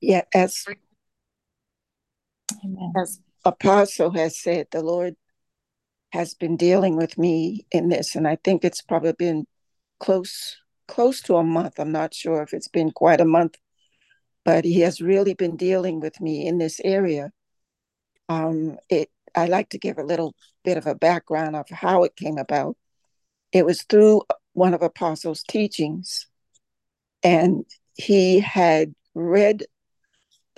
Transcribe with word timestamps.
Yeah, 0.00 0.22
as 0.34 0.64
Amen. 2.64 2.92
as 2.96 3.20
Apostle 3.44 4.10
has 4.12 4.38
said, 4.38 4.68
the 4.70 4.82
Lord 4.82 5.16
has 6.12 6.34
been 6.34 6.56
dealing 6.56 6.96
with 6.96 7.16
me 7.18 7.66
in 7.70 7.88
this, 7.88 8.14
and 8.14 8.26
I 8.26 8.36
think 8.36 8.64
it's 8.64 8.82
probably 8.82 9.12
been 9.12 9.46
close 9.98 10.56
close 10.88 11.20
to 11.22 11.36
a 11.36 11.44
month. 11.44 11.78
I'm 11.78 11.92
not 11.92 12.14
sure 12.14 12.42
if 12.42 12.52
it's 12.52 12.68
been 12.68 12.90
quite 12.90 13.20
a 13.20 13.24
month, 13.24 13.56
but 14.44 14.64
He 14.64 14.80
has 14.80 15.00
really 15.00 15.34
been 15.34 15.56
dealing 15.56 16.00
with 16.00 16.20
me 16.20 16.46
in 16.46 16.58
this 16.58 16.80
area. 16.82 17.30
Um, 18.28 18.78
it 18.88 19.10
I 19.34 19.46
like 19.46 19.68
to 19.70 19.78
give 19.78 19.98
a 19.98 20.04
little 20.04 20.34
bit 20.64 20.76
of 20.76 20.86
a 20.86 20.94
background 20.94 21.56
of 21.56 21.68
how 21.70 22.04
it 22.04 22.16
came 22.16 22.38
about. 22.38 22.76
It 23.52 23.64
was 23.64 23.82
through 23.82 24.22
one 24.52 24.74
of 24.74 24.82
Apostle's 24.82 25.42
teachings, 25.42 26.26
and 27.22 27.64
he 27.94 28.40
had 28.40 28.94
read 29.14 29.64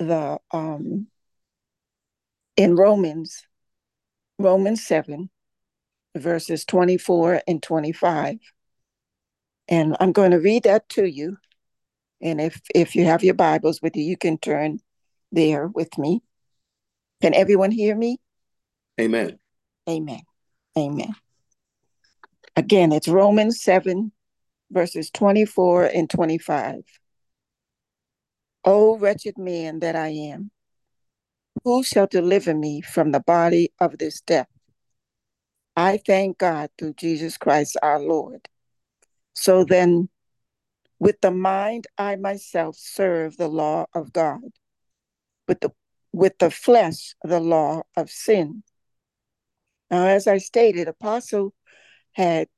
the 0.09 0.39
um, 0.50 1.07
in 2.57 2.76
Romans, 2.76 3.46
Romans 4.39 4.85
7, 4.85 5.31
verses 6.17 6.64
24 6.64 7.43
and 7.46 7.63
25. 7.63 8.39
And 9.68 9.96
I'm 10.00 10.12
going 10.12 10.32
to 10.32 10.40
read 10.40 10.64
that 10.64 10.89
to 10.90 11.04
you. 11.04 11.39
And 12.21 12.40
if 12.40 12.61
if 12.75 12.95
you 12.95 13.04
have 13.07 13.25
your 13.25 13.35
Bibles 13.35 13.81
with 13.82 13.96
you, 13.96 14.04
you 14.04 14.17
can 14.17 14.39
turn 14.39 14.79
there 15.32 15.67
with 15.67 15.96
me. 15.99 16.23
Can 17.21 17.34
everyone 17.34 17.71
hear 17.71 17.96
me? 17.96 18.18
Amen. 19.00 19.39
Amen. 19.89 20.21
Amen. 20.76 21.14
Again, 22.57 22.93
it's 22.93 23.09
Romans 23.09 23.62
7, 23.62 24.12
verses 24.71 25.11
24 25.11 25.87
and 25.87 26.09
25. 26.09 26.84
O 28.64 28.96
wretched 28.96 29.39
man 29.39 29.80
that 29.80 29.96
I 29.96 30.08
am, 30.08 30.50
who 31.64 31.82
shall 31.82 32.06
deliver 32.06 32.55
me 32.55 32.80
from 32.80 33.12
the 33.12 33.20
body 33.20 33.73
of 33.81 33.98
this 33.98 34.20
death? 34.20 34.48
I 35.77 35.97
thank 35.97 36.39
God 36.39 36.70
through 36.78 36.95
Jesus 36.95 37.37
Christ 37.39 37.77
our 37.83 38.00
Lord. 38.00 38.48
So 39.34 39.64
then, 39.64 40.09
with 40.98 41.20
the 41.20 41.31
mind, 41.31 41.87
I 41.98 42.17
myself 42.17 42.77
serve 42.78 43.37
the 43.37 43.48
law 43.48 43.87
of 43.95 44.12
God, 44.12 44.42
with 45.48 45.61
the 45.61 45.70
with 46.12 46.39
the 46.39 46.50
flesh, 46.50 47.15
the 47.22 47.41
law 47.41 47.83
of 47.97 48.11
sin. 48.11 48.62
Now, 49.91 50.06
as 50.06 50.27
I 50.27 50.39
stated, 50.39 50.89
Apostle 50.89 51.55
had 52.12 52.48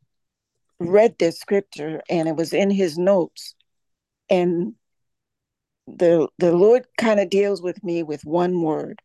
read 0.79 1.17
this 1.19 1.39
scripture 1.39 2.03
and 2.11 2.29
it 2.29 2.36
was 2.36 2.53
in 2.53 2.70
his 2.70 2.98
notes. 2.98 3.55
And 4.29 4.75
the 5.87 6.29
the 6.39 6.53
Lord 6.53 6.87
kind 6.99 7.21
of 7.21 7.31
deals 7.31 7.63
with 7.63 7.83
me 7.85 8.03
with 8.03 8.25
one 8.25 8.63
word. 8.63 9.01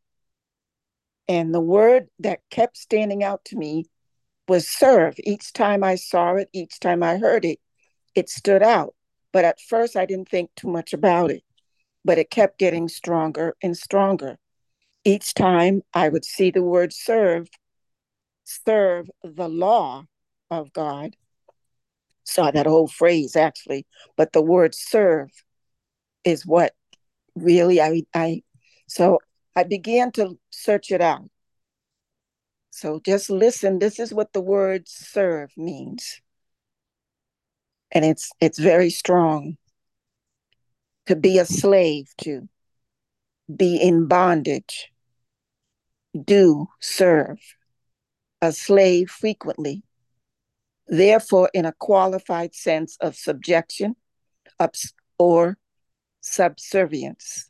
And 1.27 1.53
the 1.53 1.61
word 1.61 2.07
that 2.19 2.39
kept 2.49 2.77
standing 2.77 3.23
out 3.23 3.45
to 3.45 3.55
me 3.55 3.85
was 4.47 4.67
serve. 4.67 5.15
Each 5.23 5.53
time 5.53 5.83
I 5.83 5.95
saw 5.95 6.35
it, 6.35 6.49
each 6.53 6.79
time 6.79 7.03
I 7.03 7.17
heard 7.17 7.45
it, 7.45 7.59
it 8.15 8.29
stood 8.29 8.63
out. 8.63 8.95
But 9.31 9.45
at 9.45 9.61
first 9.61 9.95
I 9.95 10.05
didn't 10.05 10.29
think 10.29 10.49
too 10.55 10.69
much 10.69 10.93
about 10.93 11.29
it. 11.29 11.43
But 12.03 12.17
it 12.17 12.31
kept 12.31 12.57
getting 12.57 12.87
stronger 12.87 13.55
and 13.61 13.77
stronger. 13.77 14.39
Each 15.03 15.33
time 15.33 15.83
I 15.93 16.09
would 16.09 16.25
see 16.25 16.49
the 16.49 16.63
word 16.63 16.93
serve, 16.93 17.47
serve 18.43 19.09
the 19.23 19.49
law 19.49 20.05
of 20.49 20.73
God. 20.73 21.15
Saw 22.23 22.51
that 22.51 22.65
whole 22.65 22.87
phrase 22.87 23.35
actually, 23.35 23.85
but 24.15 24.33
the 24.33 24.41
word 24.41 24.73
serve 24.73 25.29
is 26.23 26.45
what 26.45 26.73
really 27.35 27.81
I 27.81 28.03
I 28.13 28.43
so 28.87 29.19
I 29.55 29.63
began 29.63 30.11
to 30.13 30.37
search 30.51 30.91
it 30.91 31.01
out. 31.01 31.29
So 32.71 33.01
just 33.05 33.29
listen. 33.29 33.79
This 33.79 33.99
is 33.99 34.13
what 34.13 34.33
the 34.33 34.41
word 34.41 34.87
serve 34.87 35.51
means. 35.57 36.21
And 37.91 38.05
it's 38.05 38.31
it's 38.39 38.59
very 38.59 38.89
strong. 38.89 39.57
To 41.07 41.15
be 41.15 41.39
a 41.39 41.45
slave 41.45 42.13
to, 42.19 42.47
be 43.53 43.77
in 43.77 44.07
bondage, 44.07 44.91
do 46.23 46.67
serve, 46.79 47.39
a 48.43 48.51
slave 48.51 49.09
frequently, 49.09 49.81
therefore 50.87 51.49
in 51.51 51.65
a 51.65 51.73
qualified 51.73 52.53
sense 52.53 52.95
of 53.01 53.15
subjection 53.15 53.95
or 55.17 55.57
subservience, 56.21 57.49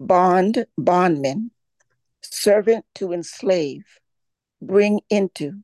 bond, 0.00 0.66
bondman, 0.76 1.50
servant 2.22 2.84
to 2.94 3.12
enslave, 3.12 3.84
bring 4.60 5.00
into, 5.10 5.62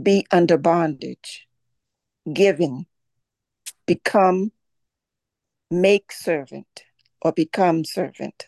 be 0.00 0.26
under 0.30 0.58
bondage, 0.58 1.46
given, 2.32 2.86
become, 3.86 4.52
make 5.70 6.12
servant, 6.12 6.84
or 7.22 7.32
become 7.32 7.84
servant. 7.84 8.46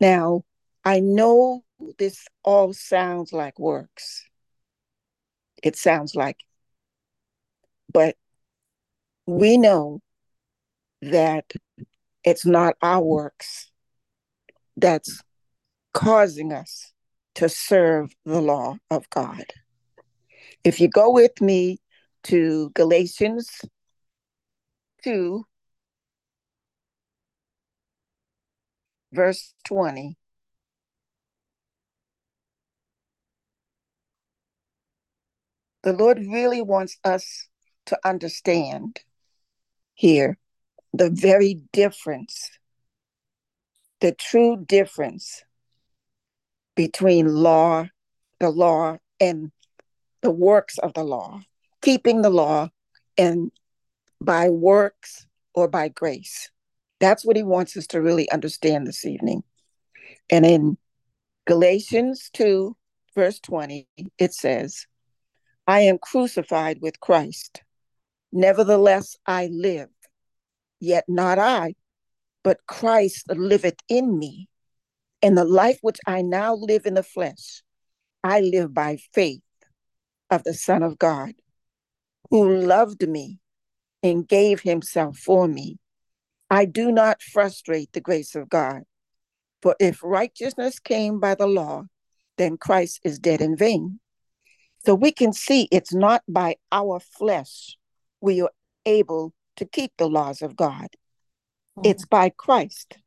Now, 0.00 0.44
I 0.84 1.00
know 1.00 1.64
this 1.98 2.26
all 2.42 2.72
sounds 2.72 3.32
like 3.32 3.58
works. 3.58 4.24
It 5.62 5.76
sounds 5.76 6.16
like, 6.16 6.38
but 7.92 8.16
we 9.26 9.56
know 9.56 10.00
that 11.02 11.52
it's 12.24 12.46
not 12.46 12.76
our 12.80 13.02
works 13.02 13.70
that's 14.76 15.22
causing 15.92 16.52
us 16.52 16.92
to 17.34 17.48
serve 17.48 18.14
the 18.24 18.40
law 18.40 18.76
of 18.90 19.08
God. 19.10 19.44
If 20.64 20.80
you 20.80 20.88
go 20.88 21.10
with 21.10 21.40
me 21.40 21.80
to 22.24 22.70
Galatians 22.74 23.50
2, 25.02 25.44
verse 29.12 29.54
20. 29.64 30.16
The 35.82 35.92
Lord 35.92 36.18
really 36.18 36.62
wants 36.62 36.96
us 37.04 37.48
to 37.86 37.98
understand 38.04 39.00
here 39.94 40.38
the 40.92 41.10
very 41.10 41.54
difference, 41.72 42.50
the 44.00 44.12
true 44.12 44.64
difference 44.66 45.42
between 46.74 47.28
law, 47.28 47.86
the 48.40 48.50
law, 48.50 48.98
and 49.20 49.52
the 50.22 50.30
works 50.30 50.78
of 50.78 50.94
the 50.94 51.04
law, 51.04 51.40
keeping 51.80 52.22
the 52.22 52.30
law, 52.30 52.68
and 53.18 53.50
by 54.20 54.48
works 54.48 55.26
or 55.54 55.68
by 55.68 55.88
grace. 55.88 56.50
That's 57.00 57.24
what 57.24 57.36
he 57.36 57.42
wants 57.42 57.76
us 57.76 57.86
to 57.88 58.00
really 58.00 58.30
understand 58.30 58.86
this 58.86 59.04
evening. 59.04 59.42
And 60.30 60.46
in 60.46 60.78
Galatians 61.46 62.30
2, 62.34 62.76
verse 63.14 63.40
20, 63.40 63.88
it 64.18 64.32
says, 64.32 64.86
I 65.66 65.80
am 65.80 65.98
crucified 65.98 66.80
with 66.80 67.00
Christ. 67.00 67.62
Nevertheless, 68.32 69.16
I 69.26 69.48
live. 69.52 69.88
Yet 70.82 71.04
not 71.06 71.38
I, 71.38 71.76
but 72.42 72.66
Christ 72.66 73.30
liveth 73.30 73.78
in 73.88 74.18
me. 74.18 74.48
And 75.22 75.38
the 75.38 75.44
life 75.44 75.78
which 75.80 76.00
I 76.08 76.22
now 76.22 76.56
live 76.56 76.86
in 76.86 76.94
the 76.94 77.04
flesh, 77.04 77.62
I 78.24 78.40
live 78.40 78.74
by 78.74 78.98
faith 79.14 79.42
of 80.28 80.42
the 80.42 80.52
Son 80.52 80.82
of 80.82 80.98
God, 80.98 81.34
who 82.30 82.48
loved 82.48 83.08
me 83.08 83.38
and 84.02 84.26
gave 84.26 84.62
himself 84.62 85.18
for 85.18 85.46
me. 85.46 85.78
I 86.50 86.64
do 86.64 86.90
not 86.90 87.22
frustrate 87.22 87.92
the 87.92 88.00
grace 88.00 88.34
of 88.34 88.48
God. 88.48 88.82
For 89.62 89.76
if 89.78 90.02
righteousness 90.02 90.80
came 90.80 91.20
by 91.20 91.36
the 91.36 91.46
law, 91.46 91.84
then 92.38 92.56
Christ 92.56 93.02
is 93.04 93.20
dead 93.20 93.40
in 93.40 93.56
vain. 93.56 94.00
So 94.84 94.96
we 94.96 95.12
can 95.12 95.32
see 95.32 95.68
it's 95.70 95.94
not 95.94 96.24
by 96.26 96.56
our 96.72 96.98
flesh 96.98 97.76
we 98.20 98.40
are 98.42 98.50
able 98.84 99.32
to 99.56 99.64
keep 99.64 99.92
the 99.96 100.08
laws 100.08 100.42
of 100.42 100.56
God. 100.56 100.88
Mm. 101.78 101.86
It's 101.86 102.06
by 102.06 102.30
Christ. 102.30 102.98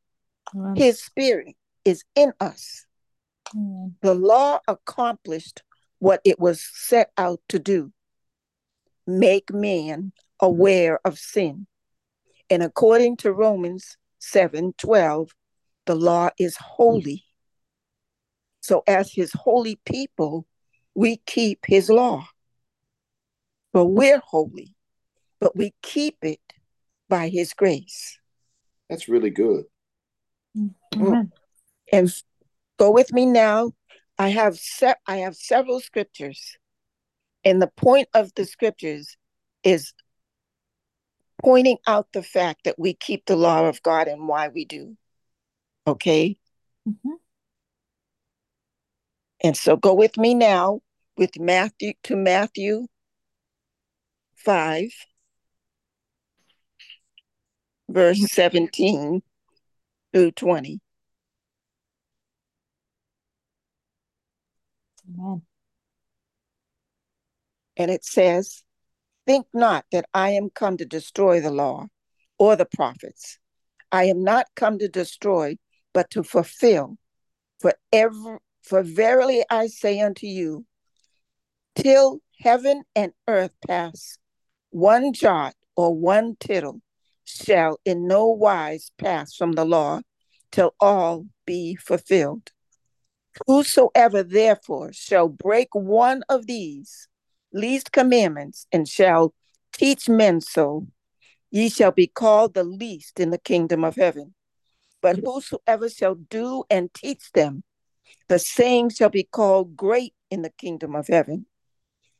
Mm. 0.54 0.76
His 0.76 1.02
spirit 1.02 1.56
is 1.84 2.04
in 2.14 2.32
us. 2.40 2.86
Mm. 3.54 3.94
The 4.02 4.14
law 4.14 4.60
accomplished 4.68 5.62
what 5.98 6.20
it 6.24 6.38
was 6.38 6.60
set 6.60 7.10
out 7.16 7.40
to 7.48 7.58
do 7.58 7.92
make 9.06 9.52
man 9.52 10.12
aware 10.40 11.00
of 11.04 11.18
sin. 11.18 11.66
And 12.50 12.62
according 12.62 13.16
to 13.18 13.32
Romans 13.32 13.96
7 14.18 14.74
12, 14.78 15.30
the 15.86 15.94
law 15.94 16.30
is 16.38 16.56
holy. 16.56 17.24
So, 18.60 18.82
as 18.86 19.12
his 19.12 19.32
holy 19.32 19.78
people, 19.84 20.46
we 20.94 21.18
keep 21.26 21.66
his 21.66 21.88
law. 21.88 22.26
But 23.72 23.86
we're 23.86 24.20
holy, 24.24 24.74
but 25.40 25.56
we 25.56 25.74
keep 25.82 26.16
it 26.22 26.40
by 27.08 27.28
his 27.28 27.52
grace. 27.52 28.18
That's 28.88 29.08
really 29.08 29.30
good. 29.30 29.64
Amen. 30.94 31.32
And 31.92 32.12
go 32.78 32.90
with 32.90 33.12
me 33.12 33.26
now. 33.26 33.72
I 34.18 34.30
have 34.30 34.58
se- 34.58 34.94
I 35.06 35.18
have 35.18 35.36
several 35.36 35.80
scriptures. 35.80 36.56
And 37.44 37.60
the 37.60 37.70
point 37.76 38.08
of 38.14 38.32
the 38.34 38.44
scriptures 38.44 39.16
is 39.62 39.92
pointing 41.42 41.78
out 41.86 42.08
the 42.12 42.22
fact 42.22 42.64
that 42.64 42.78
we 42.78 42.94
keep 42.94 43.26
the 43.26 43.36
law 43.36 43.66
of 43.66 43.82
God 43.82 44.08
and 44.08 44.26
why 44.26 44.48
we 44.48 44.64
do. 44.64 44.96
Okay? 45.86 46.38
Mm-hmm. 46.88 47.12
And 49.44 49.56
so 49.56 49.76
go 49.76 49.94
with 49.94 50.16
me 50.16 50.34
now 50.34 50.80
with 51.16 51.38
Matthew 51.38 51.92
to 52.04 52.16
Matthew 52.16 52.86
5 54.36 54.90
verse 57.88 58.20
17 58.32 59.22
through 60.12 60.30
20. 60.32 60.80
Amen. 65.08 65.42
And 67.76 67.90
it 67.90 68.04
says, 68.04 68.62
Think 69.26 69.46
not 69.52 69.84
that 69.92 70.08
I 70.14 70.30
am 70.30 70.50
come 70.50 70.76
to 70.76 70.84
destroy 70.84 71.40
the 71.40 71.50
law 71.50 71.88
or 72.38 72.56
the 72.56 72.64
prophets. 72.64 73.38
I 73.90 74.04
am 74.04 74.22
not 74.22 74.46
come 74.54 74.78
to 74.78 74.88
destroy, 74.88 75.58
but 75.92 76.10
to 76.10 76.22
fulfill. 76.22 76.96
For 77.60 77.74
every 77.92 78.38
for 78.62 78.82
verily 78.82 79.44
I 79.48 79.68
say 79.68 80.00
unto 80.00 80.26
you, 80.26 80.66
till 81.76 82.20
heaven 82.40 82.82
and 82.94 83.12
earth 83.28 83.52
pass, 83.66 84.18
one 84.70 85.12
jot 85.12 85.54
or 85.76 85.94
one 85.94 86.36
tittle 86.38 86.80
shall 87.26 87.78
in 87.84 88.06
no 88.06 88.26
wise 88.26 88.90
pass 88.98 89.34
from 89.34 89.52
the 89.52 89.64
law 89.64 90.00
till 90.50 90.74
all 90.80 91.26
be 91.44 91.74
fulfilled. 91.76 92.52
Whosoever 93.46 94.22
therefore 94.22 94.92
shall 94.92 95.28
break 95.28 95.68
one 95.72 96.22
of 96.28 96.46
these 96.46 97.08
least 97.52 97.92
commandments 97.92 98.66
and 98.72 98.88
shall 98.88 99.34
teach 99.72 100.08
men 100.08 100.40
so, 100.40 100.86
ye 101.50 101.68
shall 101.68 101.92
be 101.92 102.06
called 102.06 102.54
the 102.54 102.64
least 102.64 103.20
in 103.20 103.30
the 103.30 103.38
kingdom 103.38 103.84
of 103.84 103.96
heaven. 103.96 104.34
But 105.02 105.18
whosoever 105.18 105.90
shall 105.90 106.14
do 106.14 106.64
and 106.70 106.92
teach 106.94 107.30
them, 107.32 107.62
the 108.28 108.38
same 108.38 108.88
shall 108.88 109.10
be 109.10 109.24
called 109.24 109.76
great 109.76 110.14
in 110.30 110.42
the 110.42 110.50
kingdom 110.50 110.94
of 110.94 111.08
heaven. 111.08 111.46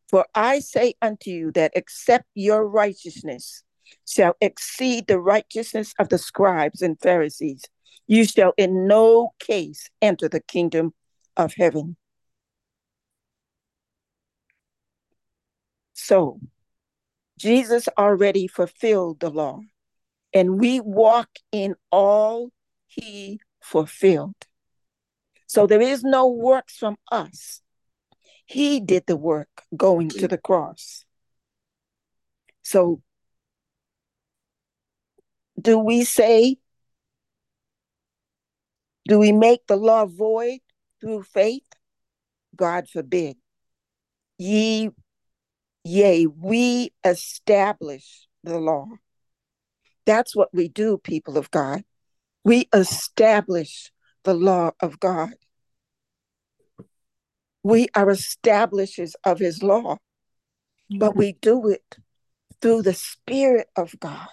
For 0.09 0.26
I 0.35 0.61
say 0.61 0.94
unto 1.00 1.31
you 1.31 1.50
that 1.52 1.73
except 1.75 2.26
your 2.35 2.67
righteousness 2.69 3.64
shall 4.06 4.37
exceed 4.41 5.06
the 5.06 5.19
righteousness 5.19 5.94
of 5.99 6.09
the 6.09 6.19
scribes 6.19 6.83
and 6.83 7.00
Pharisees, 7.00 7.62
you 8.06 8.25
shall 8.25 8.53
in 8.56 8.87
no 8.87 9.31
case 9.38 9.91
enter 10.00 10.29
the 10.29 10.41
kingdom 10.41 10.94
of 11.37 11.55
heaven. 11.55 11.97
So, 15.93 16.41
Jesus 17.38 17.88
already 17.99 18.47
fulfilled 18.47 19.21
the 19.21 19.31
law, 19.31 19.61
and 20.33 20.59
we 20.59 20.81
walk 20.81 21.29
in 21.53 21.75
all 21.91 22.50
he 22.87 23.41
fulfilled. 23.62 24.47
So 25.47 25.67
there 25.67 25.81
is 25.81 26.03
no 26.03 26.29
works 26.29 26.77
from 26.77 26.97
us. 27.11 27.62
He 28.44 28.81
did 28.81 29.05
the 29.06 29.17
work 29.17 29.49
going 29.77 30.09
to 30.11 30.29
the 30.29 30.38
cross. 30.38 31.05
So 32.62 33.00
do 35.66 35.80
we 35.80 36.04
say, 36.04 36.58
do 39.08 39.18
we 39.18 39.32
make 39.32 39.66
the 39.66 39.74
law 39.74 40.06
void 40.06 40.60
through 41.00 41.24
faith? 41.24 41.66
God 42.54 42.88
forbid. 42.88 43.36
Ye, 44.38 44.90
yea, 45.82 46.26
we 46.26 46.92
establish 47.04 48.28
the 48.44 48.60
law. 48.60 48.86
That's 50.04 50.36
what 50.36 50.54
we 50.54 50.68
do, 50.68 50.98
people 50.98 51.36
of 51.36 51.50
God. 51.50 51.82
We 52.44 52.68
establish 52.72 53.90
the 54.22 54.34
law 54.34 54.70
of 54.80 55.00
God. 55.00 55.34
We 57.64 57.88
are 57.96 58.08
establishers 58.08 59.16
of 59.24 59.40
his 59.40 59.64
law, 59.64 59.96
but 60.96 61.16
we 61.16 61.32
do 61.32 61.68
it 61.70 61.96
through 62.62 62.82
the 62.82 62.94
Spirit 62.94 63.66
of 63.74 63.98
God. 63.98 64.28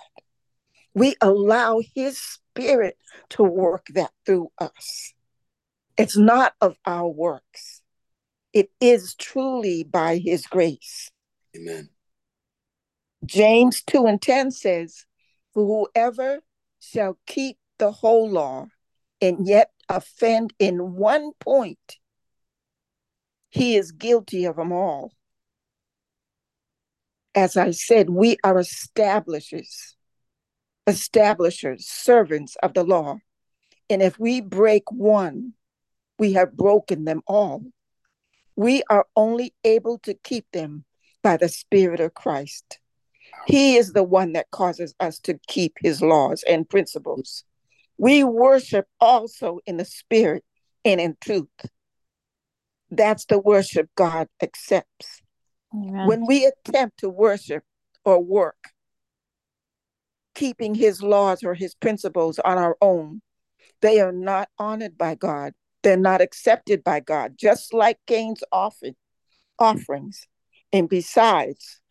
We 0.93 1.15
allow 1.21 1.81
his 1.95 2.19
Spirit 2.19 2.97
to 3.29 3.43
work 3.43 3.87
that 3.93 4.11
through 4.25 4.51
us. 4.59 5.13
It's 5.97 6.17
not 6.17 6.53
of 6.61 6.77
our 6.85 7.07
works, 7.07 7.81
it 8.53 8.69
is 8.79 9.15
truly 9.15 9.83
by 9.83 10.17
his 10.17 10.45
grace. 10.45 11.09
Amen. 11.55 11.89
James 13.25 13.81
2 13.83 14.05
and 14.05 14.21
10 14.21 14.51
says, 14.51 15.05
For 15.53 15.87
whoever 15.95 16.41
shall 16.79 17.17
keep 17.25 17.57
the 17.77 17.91
whole 17.91 18.29
law 18.29 18.67
and 19.21 19.47
yet 19.47 19.71
offend 19.87 20.53
in 20.59 20.93
one 20.95 21.31
point, 21.39 21.97
he 23.49 23.75
is 23.75 23.91
guilty 23.91 24.45
of 24.45 24.57
them 24.57 24.71
all. 24.71 25.13
As 27.35 27.55
I 27.55 27.71
said, 27.71 28.09
we 28.09 28.37
are 28.43 28.59
establishers, 28.59 29.92
establishers, 30.87 31.87
servants 31.87 32.55
of 32.61 32.73
the 32.73 32.83
law. 32.83 33.17
And 33.89 34.01
if 34.01 34.19
we 34.19 34.41
break 34.41 34.91
one, 34.91 35.53
we 36.19 36.33
have 36.33 36.55
broken 36.55 37.05
them 37.05 37.21
all. 37.27 37.63
We 38.55 38.83
are 38.89 39.05
only 39.15 39.53
able 39.63 39.99
to 39.99 40.13
keep 40.13 40.45
them 40.51 40.85
by 41.21 41.37
the 41.37 41.49
Spirit 41.49 41.99
of 41.99 42.13
Christ. 42.13 42.79
He 43.45 43.75
is 43.75 43.93
the 43.93 44.03
one 44.03 44.33
that 44.33 44.51
causes 44.51 44.93
us 44.99 45.19
to 45.19 45.39
keep 45.47 45.73
his 45.81 46.01
laws 46.01 46.43
and 46.47 46.69
principles. 46.69 47.43
We 47.97 48.23
worship 48.23 48.87
also 48.99 49.59
in 49.65 49.77
the 49.77 49.85
Spirit 49.85 50.43
and 50.85 51.01
in 51.01 51.17
truth. 51.19 51.47
That's 52.91 53.25
the 53.25 53.39
worship 53.39 53.89
God 53.95 54.27
accepts. 54.41 55.21
Amen. 55.73 56.07
When 56.07 56.25
we 56.27 56.45
attempt 56.45 56.99
to 56.99 57.09
worship 57.09 57.63
or 58.05 58.23
work, 58.23 58.72
keeping 60.35 60.75
his 60.75 61.01
laws 61.01 61.43
or 61.43 61.53
his 61.53 61.75
principles 61.75 62.39
on 62.39 62.57
our 62.57 62.77
own, 62.81 63.21
they 63.81 63.99
are 63.99 64.11
not 64.11 64.49
honored 64.57 64.97
by 64.97 65.15
God. 65.15 65.53
They're 65.83 65.97
not 65.97 66.21
accepted 66.21 66.83
by 66.83 67.01
God, 67.01 67.33
just 67.37 67.73
like 67.73 67.99
Cain's 68.07 68.43
offering, 68.51 68.95
offerings. 69.59 70.27
And 70.71 70.87
besides, 70.87 71.81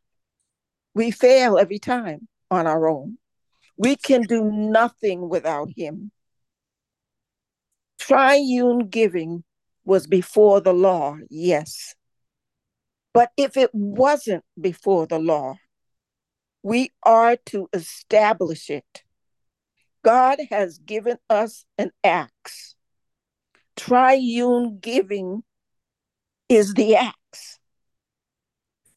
we 0.94 1.10
fail 1.10 1.58
every 1.58 1.78
time 1.78 2.28
on 2.50 2.66
our 2.66 2.88
own. 2.88 3.18
We 3.76 3.96
can 3.96 4.22
do 4.22 4.44
nothing 4.44 5.28
without 5.28 5.68
him. 5.76 6.10
Triune 7.98 8.88
giving 8.88 9.44
was 9.84 10.06
before 10.06 10.60
the 10.60 10.72
law, 10.72 11.16
yes. 11.30 11.94
But 13.14 13.30
if 13.36 13.56
it 13.56 13.70
wasn't 13.72 14.44
before 14.60 15.06
the 15.06 15.18
law, 15.18 15.56
we 16.62 16.90
are 17.02 17.36
to 17.46 17.68
establish 17.72 18.70
it. 18.70 19.02
God 20.04 20.38
has 20.50 20.78
given 20.78 21.18
us 21.30 21.64
an 21.78 21.90
axe. 22.02 22.76
Triune 23.76 24.78
giving 24.80 25.42
is 26.48 26.74
the 26.74 26.96
axe. 26.96 27.58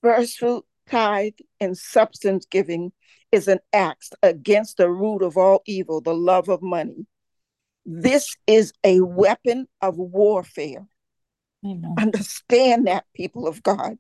First 0.02 0.40
fruit, 0.40 0.66
tithe, 0.90 1.34
and 1.60 1.78
substance 1.78 2.46
giving 2.46 2.92
is 3.32 3.48
an 3.48 3.60
axe 3.74 4.12
against 4.22 4.78
the 4.78 4.90
root 4.90 5.22
of 5.22 5.38
all 5.38 5.62
evil, 5.66 6.02
the 6.02 6.14
love 6.14 6.50
of 6.50 6.62
money. 6.62 7.06
This 7.86 8.36
is 8.48 8.74
a 8.84 9.02
weapon 9.02 9.68
of 9.82 9.98
warfare. 9.98 10.88
Amen. 11.66 11.96
Understand 11.98 12.88
that, 12.88 13.06
people 13.16 13.48
of 13.48 13.64
God. 13.64 13.98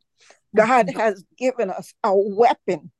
God 0.55 0.89
has 0.95 1.23
given 1.37 1.69
us 1.69 1.93
a 2.03 2.11
weapon. 2.15 2.91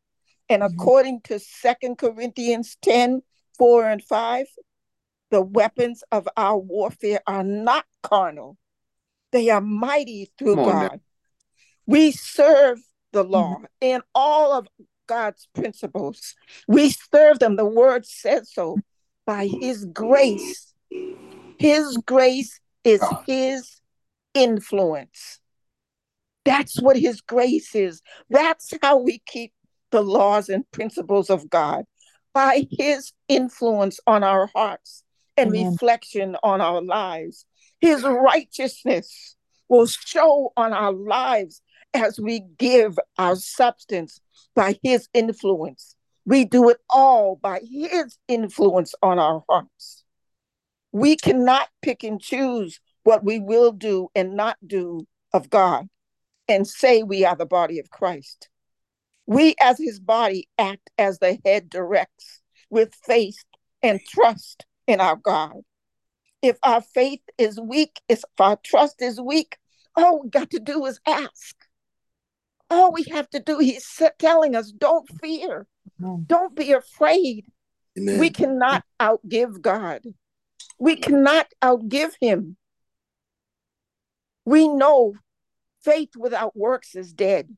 And 0.49 0.61
mm-hmm. 0.61 0.73
according 0.79 1.21
to 1.25 1.39
Second 1.39 1.97
Corinthians 1.97 2.77
10 2.81 3.21
4 3.57 3.89
and 3.89 4.03
5, 4.03 4.45
the 5.31 5.41
weapons 5.41 6.03
of 6.11 6.27
our 6.37 6.57
warfare 6.57 7.21
are 7.25 7.43
not 7.43 7.85
carnal, 8.03 8.57
they 9.31 9.49
are 9.49 9.61
mighty 9.61 10.31
through 10.37 10.55
God. 10.55 10.99
We 11.87 12.11
serve 12.11 12.79
the 13.11 13.23
law 13.23 13.55
mm-hmm. 13.55 13.65
and 13.81 14.03
all 14.13 14.53
of 14.53 14.67
God's 15.07 15.47
principles. 15.53 16.35
We 16.67 16.89
serve 16.89 17.39
them. 17.39 17.55
The 17.55 17.65
word 17.65 18.05
says 18.05 18.51
so 18.51 18.77
by 19.25 19.47
his 19.47 19.85
grace. 19.85 20.73
His 21.57 21.97
grace 22.05 22.59
is 22.83 23.03
his 23.25 23.81
influence. 24.33 25.39
That's 26.43 26.79
what 26.79 26.97
his 26.97 27.21
grace 27.21 27.73
is. 27.73 28.01
That's 28.29 28.73
how 28.81 28.97
we 28.97 29.21
keep 29.25 29.51
the 29.95 30.01
laws 30.01 30.49
and 30.49 30.69
principles 30.71 31.29
of 31.29 31.49
God 31.49 31.85
by 32.33 32.67
his 32.69 33.13
influence 33.29 33.97
on 34.05 34.25
our 34.25 34.49
hearts 34.53 35.05
and 35.37 35.51
Amen. 35.51 35.71
reflection 35.71 36.35
on 36.43 36.59
our 36.59 36.81
lives. 36.81 37.45
His 37.79 38.03
righteousness 38.03 39.37
will 39.69 39.85
show 39.85 40.51
on 40.57 40.73
our 40.73 40.91
lives 40.91 41.61
as 41.93 42.19
we 42.19 42.41
give 42.57 42.99
our 43.17 43.37
substance 43.37 44.19
by 44.53 44.77
his 44.83 45.07
influence. 45.13 45.95
We 46.25 46.43
do 46.43 46.69
it 46.69 46.77
all 46.89 47.37
by 47.37 47.61
his 47.61 48.17
influence 48.27 48.95
on 49.01 49.17
our 49.17 49.45
hearts. 49.47 50.03
We 50.91 51.15
cannot 51.15 51.69
pick 51.81 52.03
and 52.03 52.19
choose 52.19 52.81
what 53.05 53.23
we 53.23 53.39
will 53.39 53.71
do 53.71 54.09
and 54.13 54.35
not 54.35 54.57
do 54.65 55.07
of 55.31 55.49
God 55.49 55.87
and 56.49 56.67
say 56.67 57.01
we 57.01 57.23
are 57.23 57.37
the 57.37 57.45
body 57.45 57.79
of 57.79 57.89
Christ. 57.89 58.49
We, 59.27 59.55
as 59.60 59.79
his 59.79 60.00
body, 60.00 60.48
act 60.58 60.89
as 60.98 61.20
the 61.20 61.39
head 61.46 61.70
directs 61.70 62.41
with 62.70 62.94
faith 63.05 63.44
and 63.82 64.00
trust 64.08 64.65
in 64.88 65.00
our 65.00 65.15
God. 65.15 65.62
If 66.41 66.58
our 66.62 66.82
faith 66.82 67.22
is 67.38 67.60
weak, 67.60 68.01
if 68.08 68.22
our 68.39 68.58
trust 68.63 69.01
is 69.01 69.20
weak, 69.20 69.58
all 69.96 70.22
we 70.22 70.29
got 70.29 70.51
to 70.51 70.60
do 70.60 70.86
is 70.86 71.00
ask. 71.08 71.55
All 72.70 72.91
we 72.91 73.03
have 73.12 73.29
to 73.32 73.39
do, 73.39 73.60
he's 73.60 73.88
telling 74.20 74.55
us, 74.55 74.72
don't 74.72 75.08
fear, 75.22 75.67
don't 76.27 76.55
be 76.55 76.72
afraid. 76.72 77.46
Amen. 77.98 78.20
We 78.20 78.29
cannot 78.29 78.84
outgive 79.00 79.62
God. 79.62 80.01
We 80.77 80.96
cannot 80.98 81.48
outgive 81.63 82.12
him. 82.20 82.58
We 84.46 84.67
know 84.67 85.13
faith 85.84 86.10
without 86.17 86.55
works 86.55 86.96
is 86.96 87.13
dead, 87.13 87.55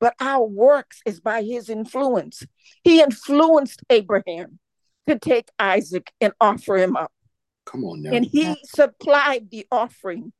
but 0.00 0.14
our 0.20 0.44
works 0.44 1.00
is 1.06 1.20
by 1.20 1.42
his 1.42 1.68
influence. 1.68 2.42
He 2.84 3.00
influenced 3.00 3.82
Abraham 3.90 4.58
to 5.06 5.18
take 5.18 5.48
Isaac 5.58 6.12
and 6.20 6.32
offer 6.40 6.76
him 6.76 6.96
up. 6.96 7.12
Come 7.64 7.84
on 7.84 8.02
now. 8.02 8.12
And 8.12 8.24
he 8.24 8.56
supplied 8.64 9.50
the 9.50 9.66
offering 9.70 10.32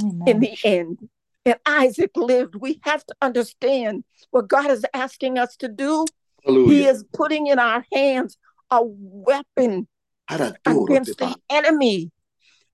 Amen. 0.00 0.22
in 0.26 0.40
the 0.40 0.56
end. 0.64 0.98
And 1.46 1.56
Isaac 1.66 2.10
lived. 2.16 2.54
We 2.54 2.80
have 2.84 3.04
to 3.06 3.14
understand 3.20 4.04
what 4.30 4.48
God 4.48 4.70
is 4.70 4.84
asking 4.94 5.38
us 5.38 5.56
to 5.56 5.68
do. 5.68 6.06
Hallelujah. 6.44 6.74
He 6.74 6.86
is 6.86 7.04
putting 7.12 7.48
in 7.48 7.58
our 7.58 7.84
hands 7.92 8.38
a 8.70 8.80
weapon 8.82 9.86
against 10.28 11.18
the 11.18 11.36
enemy. 11.50 12.10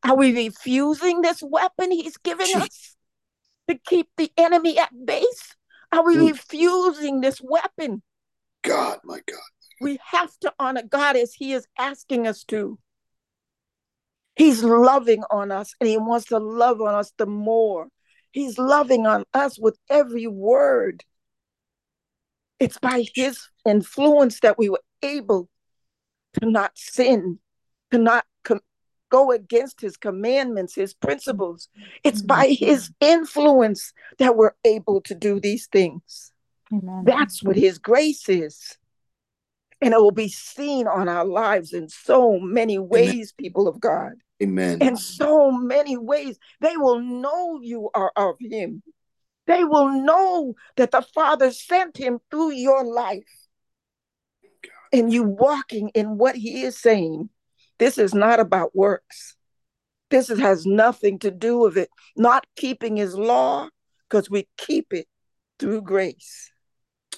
Are 0.04 0.16
we 0.16 0.46
refusing 0.46 1.20
this 1.20 1.42
weapon 1.42 1.90
he's 1.90 2.16
giving 2.16 2.54
us 2.54 2.96
to 3.68 3.76
keep 3.76 4.08
the 4.16 4.30
enemy 4.36 4.78
at 4.78 4.90
base? 5.04 5.56
Are 5.92 6.04
we 6.04 6.16
mm. 6.16 6.28
refusing 6.28 7.20
this 7.20 7.40
weapon? 7.42 8.02
God, 8.62 8.98
my 9.04 9.20
God. 9.26 9.38
We 9.80 9.98
have 10.10 10.36
to 10.40 10.52
honor 10.58 10.82
God 10.82 11.16
as 11.16 11.32
He 11.32 11.52
is 11.52 11.66
asking 11.78 12.26
us 12.26 12.44
to. 12.44 12.78
He's 14.36 14.62
loving 14.62 15.22
on 15.30 15.50
us 15.50 15.74
and 15.80 15.88
He 15.88 15.98
wants 15.98 16.26
to 16.26 16.38
love 16.38 16.80
on 16.80 16.94
us 16.94 17.12
the 17.18 17.26
more. 17.26 17.88
He's 18.32 18.58
loving 18.58 19.06
on 19.06 19.24
us 19.34 19.58
with 19.58 19.78
every 19.88 20.26
word. 20.26 21.02
It's 22.58 22.78
by 22.78 23.06
His 23.14 23.40
influence 23.66 24.40
that 24.40 24.58
we 24.58 24.68
were 24.68 24.82
able 25.02 25.48
to 26.40 26.50
not 26.50 26.72
sin, 26.76 27.38
to 27.90 27.98
not 27.98 28.24
go 29.10 29.32
against 29.32 29.80
His 29.80 29.96
commandments, 29.96 30.74
His 30.74 30.94
principles. 30.94 31.68
It's 32.04 32.22
by 32.22 32.46
mm-hmm. 32.46 32.64
His 32.64 32.90
influence 33.00 33.92
that 34.18 34.36
we're 34.36 34.54
able 34.64 35.00
to 35.02 35.14
do 35.14 35.40
these 35.40 35.66
things. 35.66 36.32
Amen. 36.72 37.04
That's 37.04 37.42
what 37.42 37.56
His 37.56 37.78
grace 37.78 38.28
is. 38.28 38.78
And 39.82 39.94
it 39.94 40.00
will 40.00 40.10
be 40.10 40.28
seen 40.28 40.86
on 40.86 41.08
our 41.08 41.24
lives 41.24 41.72
in 41.72 41.88
so 41.88 42.38
many 42.38 42.78
ways, 42.78 43.08
Amen. 43.10 43.26
people 43.38 43.66
of 43.66 43.80
God. 43.80 44.12
Amen. 44.42 44.78
In 44.80 44.96
so 44.96 45.50
many 45.50 45.96
ways. 45.96 46.38
They 46.60 46.76
will 46.76 47.00
know 47.00 47.60
you 47.62 47.90
are 47.94 48.12
of 48.16 48.36
Him. 48.40 48.82
They 49.46 49.64
will 49.64 50.02
know 50.02 50.54
that 50.76 50.90
the 50.90 51.02
Father 51.02 51.50
sent 51.50 51.96
Him 51.96 52.20
through 52.30 52.52
your 52.52 52.84
life. 52.84 53.24
God. 54.62 54.98
And 54.98 55.12
you 55.12 55.24
walking 55.24 55.88
in 55.90 56.18
what 56.18 56.36
He 56.36 56.62
is 56.62 56.78
saying. 56.78 57.30
This 57.80 57.96
is 57.96 58.14
not 58.14 58.38
about 58.38 58.76
works. 58.76 59.36
This 60.10 60.28
has 60.28 60.66
nothing 60.66 61.18
to 61.20 61.30
do 61.30 61.58
with 61.58 61.78
it. 61.78 61.88
Not 62.14 62.46
keeping 62.54 62.96
His 62.96 63.16
law, 63.16 63.70
because 64.08 64.28
we 64.28 64.46
keep 64.58 64.92
it 64.92 65.08
through 65.58 65.82
grace. 65.82 66.52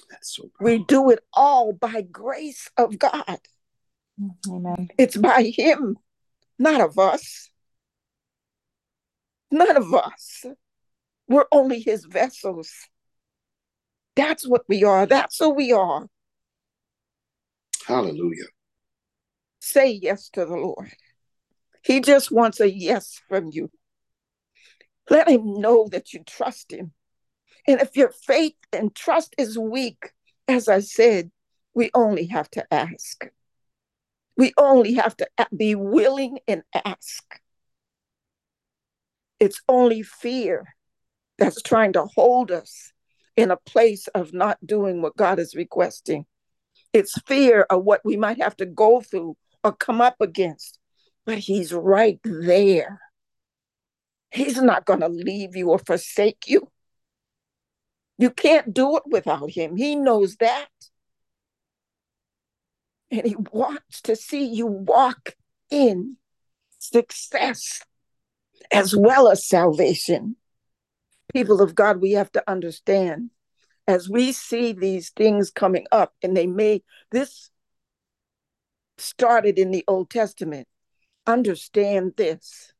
That's 0.09 0.35
so 0.35 0.49
we 0.61 0.79
do 0.79 1.09
it 1.09 1.19
all 1.33 1.73
by 1.73 2.01
grace 2.01 2.69
of 2.77 2.97
God. 2.97 3.39
Amen. 4.47 4.87
It's 4.97 5.17
by 5.17 5.51
Him, 5.55 5.97
not 6.57 6.79
of 6.79 6.97
us. 6.97 7.49
None 9.51 9.75
of 9.75 9.93
us. 9.93 10.45
We're 11.27 11.45
only 11.51 11.81
His 11.81 12.05
vessels. 12.05 12.71
That's 14.15 14.47
what 14.47 14.63
we 14.69 14.85
are. 14.85 15.05
That's 15.05 15.37
who 15.39 15.49
we 15.49 15.73
are. 15.73 16.07
Hallelujah. 17.85 18.45
Say 19.63 19.91
yes 19.91 20.27
to 20.33 20.43
the 20.43 20.57
Lord. 20.57 20.91
He 21.85 22.01
just 22.01 22.33
wants 22.33 22.59
a 22.59 22.69
yes 22.69 23.21
from 23.29 23.47
you. 23.53 23.71
Let 25.09 25.29
him 25.29 25.61
know 25.61 25.87
that 25.93 26.11
you 26.11 26.21
trust 26.25 26.73
him. 26.73 26.91
And 27.65 27.79
if 27.79 27.95
your 27.95 28.09
faith 28.09 28.57
and 28.73 28.93
trust 28.93 29.33
is 29.37 29.57
weak, 29.57 30.11
as 30.49 30.67
I 30.67 30.81
said, 30.81 31.31
we 31.73 31.91
only 31.93 32.25
have 32.25 32.49
to 32.51 32.73
ask. 32.73 33.25
We 34.35 34.51
only 34.57 34.95
have 34.95 35.15
to 35.15 35.27
be 35.55 35.75
willing 35.75 36.39
and 36.45 36.63
ask. 36.85 37.23
It's 39.39 39.61
only 39.69 40.03
fear 40.03 40.75
that's 41.37 41.61
trying 41.61 41.93
to 41.93 42.03
hold 42.03 42.51
us 42.51 42.91
in 43.37 43.49
a 43.49 43.57
place 43.57 44.07
of 44.09 44.33
not 44.33 44.57
doing 44.65 45.01
what 45.01 45.15
God 45.15 45.39
is 45.39 45.55
requesting. 45.55 46.25
It's 46.91 47.17
fear 47.21 47.61
of 47.69 47.85
what 47.85 48.01
we 48.03 48.17
might 48.17 48.41
have 48.41 48.57
to 48.57 48.65
go 48.65 48.99
through 48.99 49.37
or 49.63 49.71
come 49.71 50.01
up 50.01 50.15
against. 50.19 50.79
But 51.25 51.39
He's 51.39 51.73
right 51.73 52.19
there. 52.23 52.99
He's 54.31 54.61
not 54.61 54.85
going 54.85 55.01
to 55.01 55.09
leave 55.09 55.55
you 55.55 55.69
or 55.69 55.79
forsake 55.79 56.45
you. 56.47 56.71
You 58.17 58.31
can't 58.31 58.73
do 58.73 58.97
it 58.97 59.03
without 59.05 59.51
him. 59.51 59.75
He 59.75 59.95
knows 59.95 60.37
that. 60.37 60.69
And 63.11 63.25
he 63.25 63.35
wants 63.51 64.01
to 64.03 64.15
see 64.15 64.45
you 64.45 64.65
walk 64.65 65.35
in 65.69 66.17
success 66.79 67.81
as 68.71 68.95
well 68.95 69.29
as 69.29 69.47
salvation. 69.47 70.35
People 71.31 71.61
of 71.61 71.75
God, 71.75 72.01
we 72.01 72.13
have 72.13 72.31
to 72.31 72.43
understand 72.49 73.29
as 73.87 74.09
we 74.09 74.31
see 74.31 74.73
these 74.73 75.09
things 75.09 75.51
coming 75.51 75.85
up, 75.91 76.13
and 76.23 76.35
they 76.35 76.47
may, 76.47 76.81
this 77.11 77.49
started 79.03 79.59
in 79.59 79.71
the 79.71 79.83
Old 79.87 80.09
Testament. 80.09 80.67
Understand 81.27 82.13
this. 82.17 82.73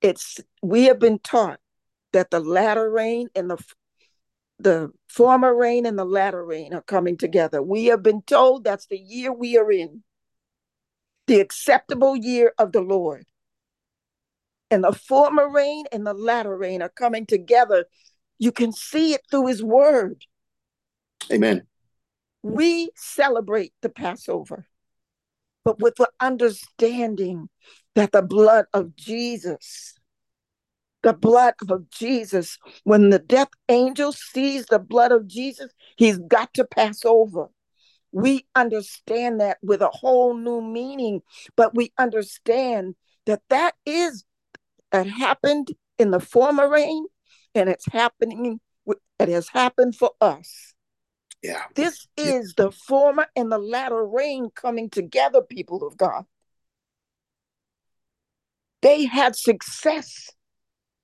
It's 0.00 0.40
we 0.62 0.84
have 0.84 0.98
been 0.98 1.18
taught 1.18 1.60
that 2.12 2.30
the 2.30 2.40
latter 2.40 2.90
rain 2.90 3.28
and 3.34 3.50
the 3.50 3.62
the 4.58 4.92
former 5.08 5.54
rain 5.54 5.84
and 5.84 5.98
the 5.98 6.04
latter 6.04 6.44
rain 6.44 6.72
are 6.72 6.82
coming 6.82 7.16
together. 7.16 7.62
We 7.62 7.86
have 7.86 8.02
been 8.02 8.22
told 8.22 8.64
that's 8.64 8.86
the 8.86 8.98
year 8.98 9.32
we 9.32 9.58
are 9.58 9.70
in, 9.70 10.04
the 11.26 11.40
acceptable 11.40 12.16
year 12.16 12.52
of 12.58 12.72
the 12.72 12.80
Lord. 12.80 13.24
And 14.70 14.84
the 14.84 14.92
former 14.92 15.48
rain 15.48 15.84
and 15.92 16.06
the 16.06 16.14
latter 16.14 16.56
rain 16.56 16.82
are 16.82 16.88
coming 16.88 17.26
together. 17.26 17.86
You 18.38 18.52
can 18.52 18.72
see 18.72 19.12
it 19.12 19.22
through 19.30 19.48
his 19.48 19.62
word. 19.62 20.24
Amen. 21.32 21.66
We 22.42 22.90
celebrate 22.94 23.72
the 23.82 23.88
Passover, 23.88 24.66
but 25.64 25.80
with 25.80 25.94
the 25.96 26.10
understanding 26.20 27.48
that 27.94 28.12
the 28.12 28.22
blood 28.22 28.66
of 28.72 28.96
Jesus 28.96 29.94
the 31.04 31.12
blood 31.12 31.54
of 31.68 31.88
Jesus. 31.90 32.58
When 32.82 33.10
the 33.10 33.20
death 33.20 33.50
angel 33.68 34.10
sees 34.10 34.66
the 34.66 34.80
blood 34.80 35.12
of 35.12 35.28
Jesus, 35.28 35.70
he's 35.96 36.18
got 36.18 36.52
to 36.54 36.64
pass 36.64 37.04
over. 37.04 37.48
We 38.10 38.46
understand 38.54 39.40
that 39.40 39.58
with 39.62 39.82
a 39.82 39.90
whole 39.90 40.34
new 40.34 40.60
meaning, 40.60 41.22
but 41.56 41.74
we 41.74 41.92
understand 41.98 42.94
that 43.26 43.42
that 43.50 43.74
is 43.86 44.24
that 44.92 45.06
happened 45.06 45.72
in 45.98 46.10
the 46.10 46.20
former 46.20 46.68
rain, 46.68 47.06
and 47.54 47.68
it's 47.68 47.86
happening. 47.86 48.60
It 49.18 49.28
has 49.28 49.48
happened 49.48 49.96
for 49.96 50.10
us. 50.20 50.73
Yeah. 51.44 51.64
This 51.74 52.08
is 52.16 52.54
the 52.54 52.70
former 52.70 53.26
and 53.36 53.52
the 53.52 53.58
latter 53.58 54.02
rain 54.02 54.48
coming 54.54 54.88
together, 54.88 55.42
people 55.42 55.86
of 55.86 55.94
God. 55.94 56.24
They 58.80 59.04
had 59.04 59.36
success 59.36 60.30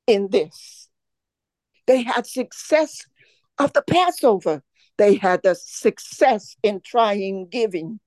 in 0.07 0.31
this. 0.31 0.89
They 1.87 2.03
had 2.03 2.27
success 2.27 3.05
of 3.59 3.75
the 3.75 3.83
Passover. 3.83 4.63
They 4.97 5.17
had 5.17 5.43
the 5.43 5.55
success 5.55 6.57
in 6.63 6.81
triune 6.81 7.47
giving. 7.51 8.01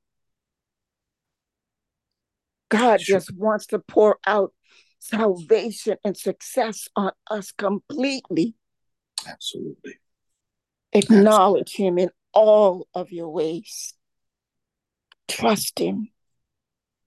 God 2.69 2.99
Sure. 2.99 3.17
just 3.19 3.31
wants 3.35 3.67
to 3.67 3.77
pour 3.77 4.17
out 4.25 4.55
salvation 4.97 5.97
and 6.03 6.17
success 6.17 6.87
on 6.95 7.11
us 7.29 7.51
completely. 7.51 8.55
Absolutely. 9.27 9.99
Acknowledge 10.93 11.75
Him 11.75 11.99
in 11.99 12.09
all 12.33 12.87
of 12.93 13.11
your 13.11 13.29
ways. 13.29 13.93
Trust 15.27 15.79
Him. 15.79 16.09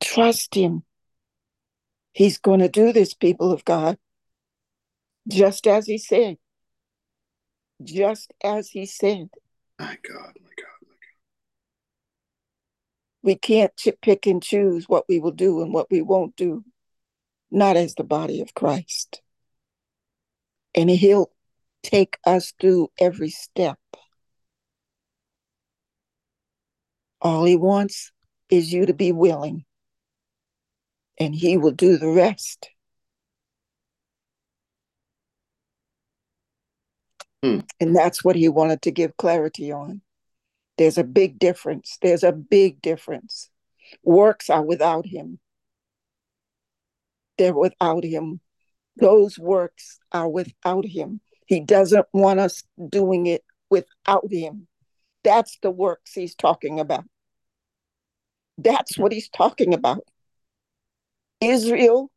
Trust 0.01 0.55
Him. 0.55 0.85
He's 2.13 2.39
going 2.39 2.61
to 2.61 2.69
do 2.69 2.93
this, 2.93 3.13
people 3.15 3.53
of 3.53 3.65
God, 3.65 3.99
just 5.29 5.67
as 5.67 5.87
He 5.87 5.99
said. 5.99 6.39
Just 7.83 8.33
as 8.43 8.71
He 8.71 8.87
said. 8.87 9.29
My 9.79 9.99
God, 10.03 10.33
my 10.43 10.51
God, 10.57 10.79
my 10.83 10.95
God. 10.95 11.17
We 13.23 13.35
can't 13.35 13.73
pick 14.01 14.27
and 14.27 14.43
choose 14.43 14.89
what 14.89 15.05
we 15.09 15.19
will 15.19 15.33
do 15.33 15.61
and 15.61 15.75
what 15.75 15.91
we 15.91 16.01
won't 16.01 16.37
do, 16.37 16.65
not 17.51 17.77
as 17.77 17.95
the 17.95 18.05
body 18.05 18.41
of 18.41 18.55
Christ. 18.55 19.21
And 20.75 20.89
He'll 20.89 21.31
take 21.83 22.19
us 22.25 22.55
through 22.59 22.89
every 22.99 23.31
step. 23.31 23.79
All 27.27 27.45
He 27.45 27.57
wants 27.57 28.13
is 28.51 28.73
you 28.73 28.87
to 28.87 28.95
be 28.95 29.11
willing, 29.11 29.65
and 31.19 31.35
He 31.35 31.57
will 31.57 31.73
do 31.73 31.97
the 31.97 32.09
rest. 32.09 32.69
Hmm. 37.43 37.63
And 37.81 37.97
that's 37.97 38.23
what 38.23 38.37
He 38.37 38.49
wanted 38.49 38.81
to 38.83 38.93
give 38.93 39.17
clarity 39.17 39.73
on. 39.73 40.03
There's 40.79 40.99
a 40.99 41.03
big 41.03 41.41
difference. 41.41 41.99
There's 42.01 42.23
a 42.23 42.31
big 42.31 42.81
difference. 42.81 43.51
Works 44.05 44.49
are 44.49 44.63
without 44.63 45.05
Him. 45.05 45.41
They're 47.39 47.59
without 47.59 48.05
Him. 48.05 48.41
Those 49.01 49.37
works 49.37 49.99
are 50.13 50.29
without 50.29 50.87
Him. 50.87 51.21
He 51.47 51.59
doesn't 51.59 52.07
want 52.13 52.39
us 52.39 52.63
doing 52.89 53.27
it 53.27 53.43
without 53.69 54.31
Him. 54.31 54.69
That's 55.25 55.59
the 55.61 55.73
works 55.73 56.13
He's 56.13 56.37
talking 56.37 56.79
about. 56.79 57.03
That's 58.59 58.99
what 58.99 59.13
He's 59.13 59.29
talking 59.29 59.75
about. 59.75 60.05
Israel 61.41 62.11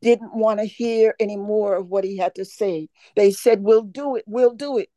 didn't 0.00 0.34
want 0.34 0.60
to 0.60 0.66
hear 0.66 1.14
any 1.18 1.36
more 1.36 1.74
of 1.76 1.88
what 1.88 2.04
He 2.04 2.16
had 2.16 2.34
to 2.36 2.44
say. 2.44 2.88
They 3.16 3.30
said, 3.30 3.62
We'll 3.62 3.82
do 3.82 4.16
it, 4.16 4.24
we'll 4.26 4.54
do 4.54 4.78
it 4.78 4.90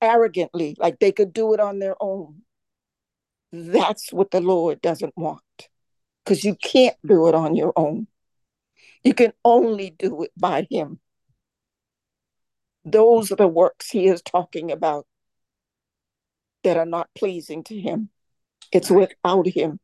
arrogantly, 0.00 0.76
like 0.78 0.98
they 0.98 1.12
could 1.12 1.32
do 1.32 1.54
it 1.54 1.60
on 1.60 1.78
their 1.78 1.96
own. 2.00 2.42
That's 3.52 4.12
what 4.12 4.30
the 4.30 4.40
Lord 4.40 4.80
doesn't 4.80 5.16
want 5.16 5.42
because 6.24 6.44
you 6.44 6.54
can't 6.54 6.96
do 7.04 7.28
it 7.28 7.34
on 7.34 7.56
your 7.56 7.72
own. 7.76 8.06
You 9.02 9.14
can 9.14 9.32
only 9.44 9.90
do 9.90 10.22
it 10.22 10.30
by 10.36 10.66
Him. 10.70 11.00
Those 12.84 13.32
are 13.32 13.36
the 13.36 13.48
works 13.48 13.90
He 13.90 14.06
is 14.06 14.22
talking 14.22 14.70
about 14.70 15.06
that 16.62 16.76
are 16.76 16.86
not 16.86 17.08
pleasing 17.16 17.64
to 17.64 17.78
Him. 17.78 18.10
It's 18.72 18.90
without 18.90 19.46
Him. 19.46 19.80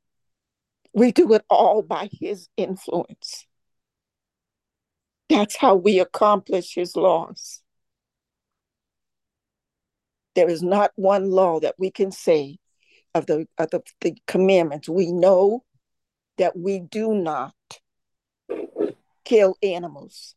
We 0.92 1.12
do 1.12 1.32
it 1.34 1.44
all 1.50 1.82
by 1.82 2.08
His 2.12 2.48
influence. 2.56 3.46
That's 5.28 5.56
how 5.56 5.74
we 5.74 5.98
accomplish 5.98 6.74
His 6.74 6.96
laws. 6.96 7.62
There 10.34 10.48
is 10.48 10.62
not 10.62 10.92
one 10.96 11.30
law 11.30 11.60
that 11.60 11.74
we 11.78 11.90
can 11.90 12.12
say 12.12 12.58
of 13.14 13.26
the 13.26 13.46
of 13.58 13.70
the, 13.70 13.82
the 14.02 14.14
commandments. 14.26 14.88
We 14.88 15.10
know 15.10 15.64
that 16.38 16.56
we 16.56 16.80
do 16.80 17.14
not 17.14 17.54
kill 19.24 19.56
animals. 19.62 20.34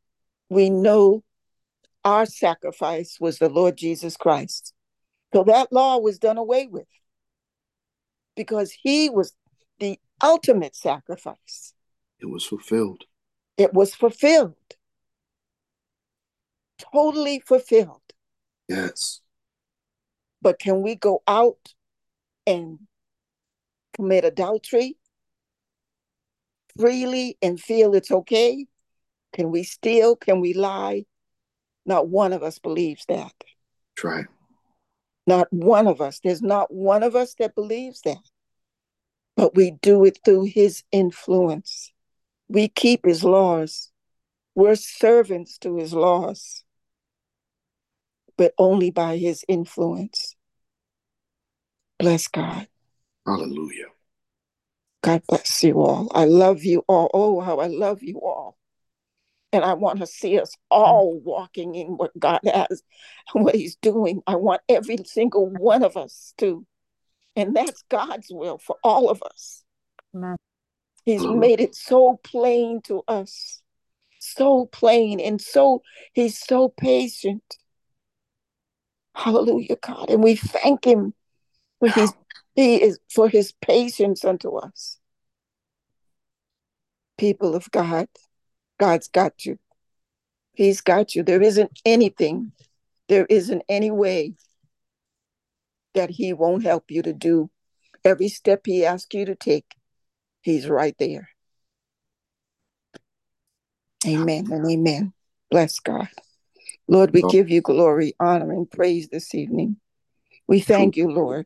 We 0.50 0.70
know 0.70 1.24
our 2.04 2.26
sacrifice 2.26 3.18
was 3.20 3.38
the 3.38 3.50
Lord 3.50 3.78
Jesus 3.78 4.16
Christ. 4.16 4.74
So 5.34 5.44
that 5.44 5.72
law 5.72 5.98
was 6.00 6.18
done 6.18 6.38
away 6.38 6.68
with 6.68 6.88
because 8.40 8.72
he 8.72 9.10
was 9.10 9.34
the 9.80 10.00
ultimate 10.24 10.74
sacrifice. 10.74 11.74
It 12.22 12.28
was 12.28 12.46
fulfilled. 12.46 13.04
It 13.58 13.74
was 13.74 13.94
fulfilled, 13.94 14.56
totally 16.78 17.42
fulfilled. 17.42 18.14
Yes. 18.70 19.20
But 20.42 20.58
can 20.58 20.82
we 20.82 20.96
go 20.96 21.22
out 21.28 21.74
and 22.48 22.80
commit 23.94 24.24
adultery 24.24 24.96
freely 26.80 27.38
and 27.42 27.60
feel 27.60 27.94
it's 27.94 28.10
okay? 28.10 28.68
Can 29.34 29.52
we 29.52 29.64
steal? 29.64 30.16
Can 30.16 30.40
we 30.40 30.54
lie? 30.54 31.04
Not 31.86 32.08
one 32.08 32.32
of 32.32 32.42
us 32.42 32.58
believes 32.58 33.04
that. 33.10 33.34
Try. 33.98 34.24
Not 35.30 35.54
one 35.54 35.86
of 35.86 36.02
us. 36.02 36.20
There's 36.24 36.42
not 36.42 36.74
one 36.74 37.04
of 37.04 37.16
us 37.16 37.36
that 37.36 37.54
believes 37.54 38.02
that. 38.02 38.18
But 39.38 39.54
we 39.54 39.70
do 39.70 40.04
it 40.04 40.18
through 40.26 40.46
his 40.46 40.84
influence. 40.92 41.94
We 42.48 42.68
keep 42.68 43.06
his 43.06 43.24
laws. 43.24 43.92
We're 44.56 44.74
servants 44.74 45.60
to 45.60 45.78
his 45.78 45.94
laws, 45.94 46.64
but 48.40 48.56
only 48.58 48.90
by 48.90 49.18
his 49.18 49.46
influence. 49.48 50.36
Bless 52.00 52.28
God. 52.28 52.68
Hallelujah. 53.28 53.90
God 55.04 55.22
bless 55.30 55.64
you 55.64 55.80
all. 55.80 56.12
I 56.16 56.26
love 56.26 56.64
you 56.64 56.84
all. 56.88 57.12
Oh, 57.14 57.40
how 57.40 57.60
I 57.60 57.68
love 57.68 58.02
you 58.02 58.20
all. 58.20 58.58
And 59.52 59.64
I 59.64 59.74
want 59.74 60.00
to 60.00 60.08
see 60.08 60.40
us 60.40 60.52
mm-hmm. 60.52 60.82
all 60.82 61.20
walking 61.20 61.76
in 61.76 61.98
what 61.98 62.18
God 62.18 62.42
has, 62.46 62.84
what 63.34 63.56
He's 63.56 63.76
doing. 63.78 64.22
I 64.28 64.36
want 64.36 64.62
every 64.70 64.98
single 65.06 65.50
one 65.50 65.84
of 65.84 65.98
us 65.98 66.34
to. 66.38 66.66
And 67.36 67.56
that's 67.56 67.84
God's 67.90 68.28
will 68.30 68.58
for 68.58 68.76
all 68.84 69.10
of 69.10 69.24
us. 69.24 69.64
Amen. 70.16 70.36
He's 71.06 71.22
Hallelujah. 71.22 71.40
made 71.40 71.62
it 71.62 71.76
so 71.76 72.20
plain 72.24 72.82
to 72.84 73.04
us, 73.08 73.62
so 74.20 74.66
plain, 74.66 75.20
and 75.20 75.42
so 75.42 75.82
He's 76.14 76.38
so 76.38 76.70
patient. 76.70 77.58
Hallelujah, 79.16 79.78
God. 79.82 80.10
And 80.10 80.24
we 80.24 80.36
thank 80.36 80.86
Him 80.86 81.14
for 81.80 81.90
His 81.90 82.14
He 82.56 82.82
is 82.82 83.00
for 83.10 83.30
His 83.30 83.54
patience 83.62 84.24
unto 84.26 84.56
us. 84.56 84.98
People 87.18 87.56
of 87.56 87.70
God, 87.72 88.08
God's 88.80 89.08
got 89.08 89.46
you. 89.46 89.60
He's 90.54 90.82
got 90.82 91.16
you. 91.16 91.24
There 91.24 91.42
isn't 91.42 91.80
anything, 91.86 92.52
there 93.08 93.26
isn't 93.30 93.64
any 93.70 93.92
way 93.92 94.34
that 95.94 96.10
He 96.10 96.34
won't 96.34 96.64
help 96.64 96.90
you 96.90 97.02
to 97.04 97.14
do. 97.14 97.50
Every 98.04 98.30
step 98.30 98.62
He 98.66 98.86
asks 98.86 99.14
you 99.14 99.26
to 99.26 99.36
take, 99.36 99.76
He's 100.42 100.68
right 100.68 100.96
there. 100.98 101.30
Amen 104.08 104.48
and 104.52 104.70
amen. 104.70 105.14
Bless 105.52 105.80
God. 105.80 106.08
Lord, 106.88 107.14
we 107.14 107.22
give 107.22 107.50
you 107.50 107.62
glory, 107.62 108.16
honor, 108.20 108.52
and 108.52 108.70
praise 108.70 109.10
this 109.10 109.36
evening. 109.36 109.78
We 110.48 110.60
thank 110.60 110.98
you, 110.98 111.10
Lord. 111.10 111.46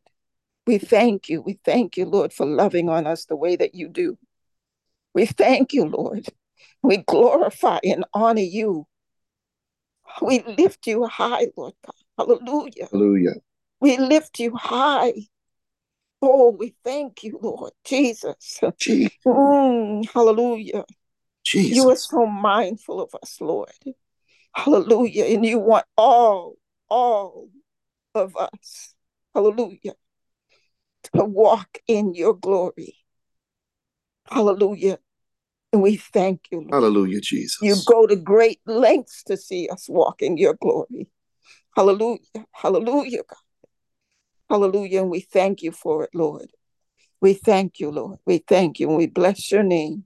We 0.65 0.78
thank 0.78 1.28
you. 1.28 1.41
We 1.41 1.60
thank 1.65 1.98
you, 1.98 2.06
Lord, 2.06 2.32
for 2.32 2.46
loving 2.46 2.89
on 2.89 3.06
us 3.06 3.26
the 3.26 3.36
way 3.36 3.56
that 3.56 3.76
you 3.76 3.89
do. 3.89 4.17
We 5.13 5.26
thank 5.26 5.74
you, 5.74 5.86
Lord. 5.86 6.28
We 6.82 6.97
glorify 6.97 7.80
and 7.84 8.06
honor 8.13 8.41
you. 8.41 8.88
We 10.21 10.43
lift 10.43 10.88
you 10.88 11.06
high, 11.06 11.47
Lord 11.56 11.73
God. 11.86 11.95
Hallelujah. 12.17 12.88
Hallelujah. 12.91 13.36
We 13.80 13.97
lift 13.97 14.39
you 14.39 14.56
high. 14.56 15.13
Oh, 16.21 16.52
we 16.52 16.76
thank 16.84 17.23
you, 17.23 17.39
Lord 17.41 17.73
Jesus. 17.84 18.60
Je- 18.78 19.10
Mm, 19.26 20.10
hallelujah. 20.10 20.86
You 21.76 21.89
are 21.89 21.95
so 21.95 22.26
mindful 22.26 23.02
of 23.02 23.13
us, 23.21 23.39
Lord. 23.41 23.71
Hallelujah. 24.54 25.26
And 25.26 25.45
you 25.45 25.60
want 25.60 25.86
all, 25.97 26.56
all 26.89 27.49
of 28.15 28.38
us, 28.38 28.93
hallelujah, 29.34 29.95
to 31.13 31.26
walk 31.26 31.80
in 31.88 32.13
your 32.13 32.34
glory. 32.34 32.95
Hallelujah. 34.28 34.99
And 35.73 35.81
we 35.81 35.97
thank 35.97 36.41
you, 36.51 36.59
Lord. 36.59 36.71
Hallelujah, 36.71 37.19
Jesus. 37.19 37.57
You 37.62 37.75
go 37.91 38.05
to 38.05 38.15
great 38.15 38.59
lengths 38.67 39.23
to 39.23 39.36
see 39.36 39.67
us 39.69 39.89
walk 39.89 40.21
in 40.21 40.38
your 40.38 40.53
glory. 40.53 41.07
Hallelujah. 41.75 42.19
Hallelujah. 42.51 43.23
God. 43.27 43.38
Hallelujah. 44.51 45.01
And 45.01 45.09
we 45.09 45.21
thank 45.21 45.63
you 45.63 45.71
for 45.71 46.03
it, 46.03 46.12
Lord. 46.13 46.51
We 47.21 47.33
thank 47.33 47.79
you, 47.79 47.89
Lord. 47.89 48.19
We 48.27 48.38
thank 48.38 48.79
you 48.79 48.88
and 48.89 48.97
we 48.97 49.07
bless 49.07 49.51
your 49.51 49.63
name. 49.63 50.03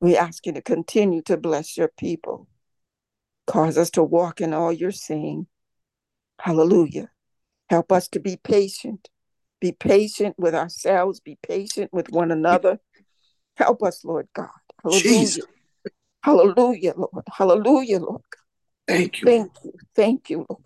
We 0.00 0.18
ask 0.18 0.44
you 0.44 0.52
to 0.52 0.60
continue 0.60 1.22
to 1.22 1.38
bless 1.38 1.78
your 1.78 1.90
people. 1.98 2.46
Cause 3.46 3.78
us 3.78 3.88
to 3.92 4.02
walk 4.02 4.42
in 4.42 4.52
all 4.52 4.72
you're 4.72 4.92
saying. 4.92 5.46
Hallelujah. 6.40 7.10
Help 7.70 7.90
us 7.90 8.06
to 8.08 8.20
be 8.20 8.36
patient. 8.36 9.08
Be 9.60 9.72
patient 9.72 10.34
with 10.38 10.54
ourselves. 10.54 11.20
Be 11.20 11.38
patient 11.42 11.90
with 11.90 12.10
one 12.10 12.30
another. 12.30 12.80
Help 13.58 13.82
us, 13.82 14.04
Lord 14.04 14.28
God. 14.34 14.48
Hallelujah. 14.82 15.02
Jesus. 15.02 15.44
Hallelujah, 16.22 16.94
Lord. 16.96 17.24
Hallelujah, 17.28 17.98
Lord. 17.98 18.22
Thank 18.86 19.20
you. 19.20 19.26
Thank 19.26 19.52
you. 19.64 19.72
Thank 19.96 20.30
you, 20.30 20.46
Lord. 20.48 20.62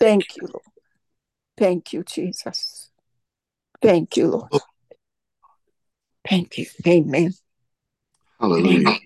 Thank 0.00 0.36
you, 0.36 0.48
Lord. 0.52 0.64
Thank 1.56 1.92
you, 1.92 2.02
Jesus. 2.02 2.90
Thank 3.80 4.16
you, 4.16 4.26
Lord. 4.26 4.50
Thank 6.28 6.58
you. 6.58 6.66
Amen. 6.84 7.32
Hallelujah. 8.40 8.98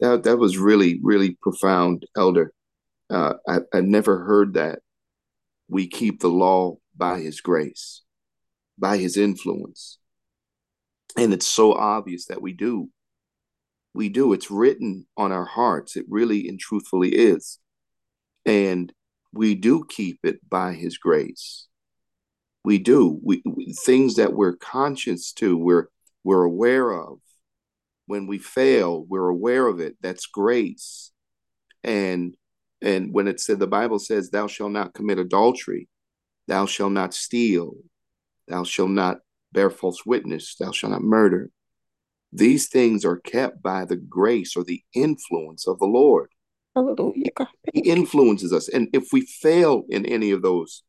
That 0.00 0.24
that 0.24 0.36
was 0.36 0.58
really 0.58 1.00
really 1.02 1.38
profound, 1.40 2.04
Elder. 2.16 2.52
Uh, 3.08 3.34
I 3.48 3.60
I 3.72 3.80
never 3.80 4.24
heard 4.24 4.54
that. 4.54 4.80
We 5.68 5.86
keep 5.86 6.20
the 6.20 6.28
law 6.28 6.76
by 6.94 7.20
His 7.20 7.40
grace, 7.40 8.02
by 8.76 8.98
His 8.98 9.16
influence, 9.16 9.98
and 11.16 11.32
it's 11.32 11.46
so 11.46 11.74
obvious 11.74 12.26
that 12.26 12.42
we 12.42 12.52
do. 12.52 12.88
We 13.94 14.08
do. 14.08 14.32
It's 14.32 14.50
written 14.50 15.06
on 15.16 15.32
our 15.32 15.44
hearts. 15.44 15.96
It 15.96 16.06
really 16.08 16.48
and 16.48 16.58
truthfully 16.58 17.10
is, 17.10 17.58
and 18.46 18.92
we 19.32 19.54
do 19.54 19.84
keep 19.88 20.20
it 20.22 20.48
by 20.48 20.72
His 20.74 20.98
grace. 20.98 21.66
We 22.64 22.78
do. 22.78 23.18
We, 23.22 23.42
we 23.44 23.74
things 23.84 24.16
that 24.16 24.32
we're 24.32 24.56
conscious 24.56 25.32
to. 25.34 25.56
We're 25.58 25.88
we're 26.24 26.44
aware 26.44 26.90
of 26.90 27.18
when 28.06 28.26
we 28.26 28.38
fail 28.38 29.04
we're 29.08 29.28
aware 29.28 29.66
of 29.66 29.80
it 29.80 29.96
that's 30.00 30.26
grace 30.26 31.12
and 31.84 32.36
and 32.80 33.12
when 33.14 33.28
it 33.28 33.40
said 33.40 33.58
the 33.58 33.66
bible 33.66 33.98
says 33.98 34.30
thou 34.30 34.46
shalt 34.46 34.72
not 34.72 34.94
commit 34.94 35.18
adultery 35.18 35.88
thou 36.48 36.66
shalt 36.66 36.92
not 36.92 37.14
steal 37.14 37.72
thou 38.48 38.64
shalt 38.64 38.90
not 38.90 39.18
bear 39.52 39.70
false 39.70 40.04
witness 40.06 40.54
thou 40.58 40.70
shalt 40.70 40.92
not 40.92 41.02
murder 41.02 41.50
these 42.32 42.68
things 42.68 43.04
are 43.04 43.18
kept 43.18 43.62
by 43.62 43.84
the 43.84 43.96
grace 43.96 44.56
or 44.56 44.64
the 44.64 44.82
influence 44.94 45.66
of 45.66 45.78
the 45.78 45.86
lord 45.86 46.28
Hallelujah, 46.74 47.30
he 47.74 47.80
influences 47.80 48.52
us 48.52 48.68
and 48.68 48.88
if 48.94 49.12
we 49.12 49.20
fail 49.20 49.84
in 49.90 50.06
any 50.06 50.30
of 50.30 50.40
those 50.40 50.82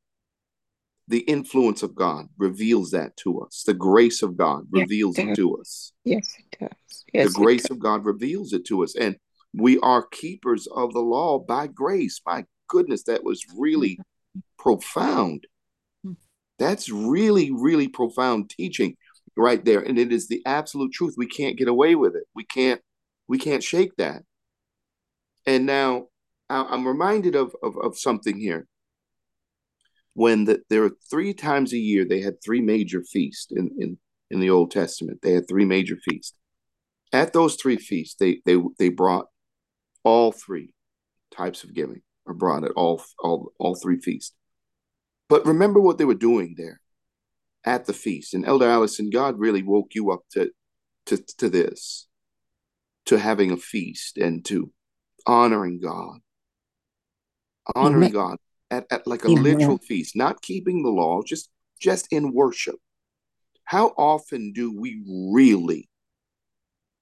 the 1.10 1.20
influence 1.20 1.84
of 1.84 1.94
god 1.94 2.28
reveals 2.38 2.92
that 2.92 3.18
to 3.18 3.42
us 3.42 3.64
the 3.66 3.74
grace 3.74 4.22
of 4.22 4.38
god 4.38 4.64
Yes, 4.72 4.84
reveals 4.84 5.18
it 5.20 5.28
it 5.30 5.36
to 5.36 5.58
us 5.58 5.92
Yes, 6.06 6.34
it 6.38 6.60
does. 6.60 7.04
Yes, 7.14 7.28
the 7.28 7.40
grace 7.40 7.70
of 7.70 7.80
God 7.80 8.06
reveals 8.06 8.54
it 8.54 8.66
to 8.66 8.84
us. 8.84 8.96
And 8.96 9.16
we 9.54 9.80
are 9.80 10.06
keepers 10.08 10.68
of 10.68 10.94
the 10.94 11.00
law 11.00 11.40
by 11.40 11.68
grace. 11.68 12.20
My 12.26 12.46
goodness, 12.68 13.04
that 13.04 13.24
was 13.24 13.46
really 13.56 13.98
mm-hmm. 13.98 14.40
profound. 14.58 15.46
That's 16.60 16.90
really, 16.90 17.52
really 17.52 17.88
profound 17.88 18.50
teaching 18.50 18.96
right 19.36 19.64
there. 19.64 19.80
And 19.80 19.98
it 19.98 20.12
is 20.12 20.28
the 20.28 20.42
absolute 20.46 20.94
truth. 20.94 21.16
We 21.18 21.28
can't 21.28 21.58
get 21.58 21.68
away 21.68 21.96
with 21.96 22.16
it. 22.16 22.24
We 22.36 22.46
can't, 22.46 22.82
we 23.28 23.38
can't 23.38 23.64
shake 23.64 23.96
that. 23.98 24.24
And 25.46 25.66
now 25.66 26.08
I'm 26.50 26.88
reminded 26.88 27.36
of, 27.36 27.56
of, 27.64 27.78
of 27.78 27.98
something 27.98 28.40
here. 28.40 28.68
When 30.14 30.46
the, 30.46 30.62
there 30.70 30.84
are 30.84 30.92
three 31.10 31.34
times 31.34 31.74
a 31.74 31.78
year, 31.78 32.06
they 32.06 32.22
had 32.22 32.36
three 32.44 32.62
major 32.62 33.04
feasts 33.04 33.52
in, 33.52 33.72
in, 33.80 33.98
in 34.30 34.40
the 34.40 34.52
Old 34.52 34.70
Testament. 34.72 35.20
They 35.22 35.34
had 35.34 35.48
three 35.48 35.66
major 35.66 35.98
feasts. 36.08 36.38
At 37.12 37.34
those 37.34 37.56
three 37.56 37.78
feasts, 37.78 38.16
they 38.20 38.42
they 38.44 38.58
they 38.80 38.90
brought 38.90 39.28
all 40.04 40.32
three 40.32 40.74
types 41.32 41.64
of 41.64 41.74
giving 41.74 42.02
are 42.26 42.34
brought 42.34 42.64
at 42.64 42.72
all 42.72 43.04
all 43.20 43.54
all 43.60 43.76
three 43.76 44.00
feasts. 44.00 44.34
But 45.34 45.48
remember 45.48 45.80
what 45.80 45.98
they 45.98 46.06
were 46.06 46.14
doing 46.14 46.54
there 46.56 46.80
at 47.66 47.86
the 47.86 47.94
feast. 47.94 48.36
And 48.36 48.46
Elder 48.46 48.70
Allison, 48.70 49.10
God 49.10 49.40
really 49.40 49.64
woke 49.64 49.96
you 49.96 50.12
up 50.12 50.20
to 50.34 50.52
to 51.08 51.18
to 51.40 51.50
this, 51.50 52.08
to 53.08 53.18
having 53.18 53.50
a 53.50 53.58
feast 53.58 54.20
and 54.20 54.46
to 54.46 54.72
honoring 55.26 55.80
God, 55.82 56.20
honoring 57.76 58.12
Amen. 58.12 58.12
God 58.12 58.38
at, 58.70 58.86
at 58.92 59.08
like 59.08 59.24
a 59.24 59.28
Amen. 59.28 59.42
literal 59.42 59.80
feast, 59.80 60.16
not 60.16 60.44
keeping 60.44 60.84
the 60.84 60.92
law, 60.92 61.24
just 61.24 61.50
just 61.82 62.14
in 62.14 62.32
worship. 62.32 62.76
How 63.64 63.88
often 63.98 64.54
do 64.54 64.72
we 64.72 65.02
really, 65.08 65.90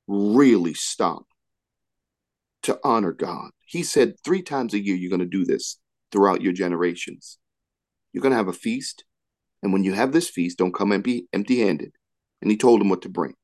really 0.08 0.74
stop 0.74 1.26
to 2.62 2.80
honor 2.82 3.12
God? 3.12 3.52
He 3.65 3.84
said 3.84 4.13
three 4.24 4.41
times 4.41 4.74
a 4.74 4.80
year 4.80 4.96
you're 4.96 5.10
going 5.10 5.20
to 5.20 5.26
do 5.26 5.44
this 5.44 5.80
throughout 6.13 6.41
your 6.41 6.54
generations. 6.54 7.38
You're 8.13 8.21
going 8.21 8.32
to 8.32 8.38
have 8.38 8.47
a 8.47 8.54
feast, 8.54 9.04
and 9.63 9.71
when 9.71 9.84
you 9.84 9.93
have 9.93 10.12
this 10.12 10.30
feast, 10.30 10.58
don't 10.58 10.74
come 10.74 10.91
empty 10.91 11.28
empty-handed. 11.34 11.93
And 12.41 12.50
he 12.50 12.58
told 12.58 12.82
them 12.82 12.89
what 12.89 13.04
to 13.04 13.10
bring. 13.10 13.36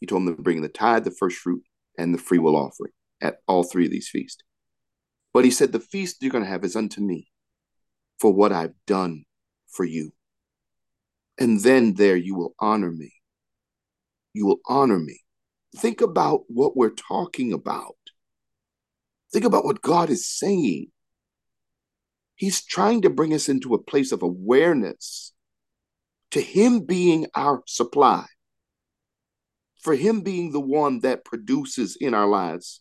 He 0.00 0.06
told 0.06 0.26
them 0.26 0.36
to 0.36 0.42
bring 0.42 0.62
the 0.62 0.68
tithe, 0.68 1.04
the 1.04 1.10
first 1.10 1.36
fruit, 1.36 1.62
and 1.98 2.14
the 2.14 2.18
free 2.18 2.38
will 2.38 2.56
offering 2.56 2.92
at 3.20 3.38
all 3.46 3.62
three 3.62 3.84
of 3.84 3.90
these 3.90 4.08
feasts. 4.08 4.42
But 5.32 5.44
he 5.44 5.50
said, 5.50 5.72
The 5.72 5.80
feast 5.80 6.16
you're 6.20 6.32
going 6.32 6.44
to 6.44 6.50
have 6.50 6.64
is 6.64 6.76
unto 6.76 7.00
me 7.00 7.28
for 8.18 8.32
what 8.32 8.52
I've 8.52 8.74
done 8.86 9.24
for 9.68 9.84
you. 9.84 10.12
And 11.38 11.60
then 11.60 11.94
there 11.94 12.16
you 12.16 12.34
will 12.34 12.54
honor 12.58 12.90
me. 12.90 13.12
You 14.34 14.46
will 14.46 14.60
honor 14.66 14.98
me. 14.98 15.20
Think 15.76 16.00
about 16.00 16.42
what 16.48 16.76
we're 16.76 16.90
talking 16.90 17.52
about. 17.52 17.96
Think 19.32 19.44
about 19.44 19.64
what 19.64 19.80
God 19.80 20.10
is 20.10 20.28
saying. 20.28 20.90
He's 22.40 22.64
trying 22.64 23.02
to 23.02 23.10
bring 23.10 23.34
us 23.34 23.50
into 23.50 23.74
a 23.74 23.82
place 23.82 24.12
of 24.12 24.22
awareness 24.22 25.34
to 26.30 26.40
Him 26.40 26.86
being 26.86 27.26
our 27.34 27.62
supply, 27.66 28.24
for 29.82 29.94
Him 29.94 30.22
being 30.22 30.50
the 30.50 30.60
one 30.60 31.00
that 31.00 31.22
produces 31.22 31.98
in 32.00 32.14
our 32.14 32.26
lives, 32.26 32.80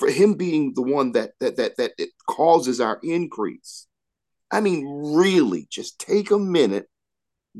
for 0.00 0.10
Him 0.10 0.34
being 0.34 0.72
the 0.74 0.82
one 0.82 1.12
that 1.12 1.34
that 1.38 1.54
that 1.58 1.76
that 1.76 1.92
it 1.98 2.08
causes 2.28 2.80
our 2.80 2.98
increase. 3.04 3.86
I 4.50 4.60
mean, 4.60 4.84
really, 5.14 5.68
just 5.70 6.00
take 6.00 6.32
a 6.32 6.38
minute, 6.40 6.88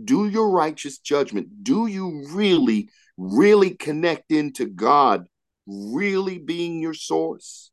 do 0.04 0.26
your 0.26 0.50
righteous 0.50 0.98
judgment. 0.98 1.62
Do 1.62 1.86
you 1.86 2.26
really, 2.32 2.90
really 3.16 3.70
connect 3.70 4.32
into 4.32 4.66
God, 4.66 5.28
really 5.64 6.38
being 6.38 6.80
your 6.80 6.94
source? 6.94 7.70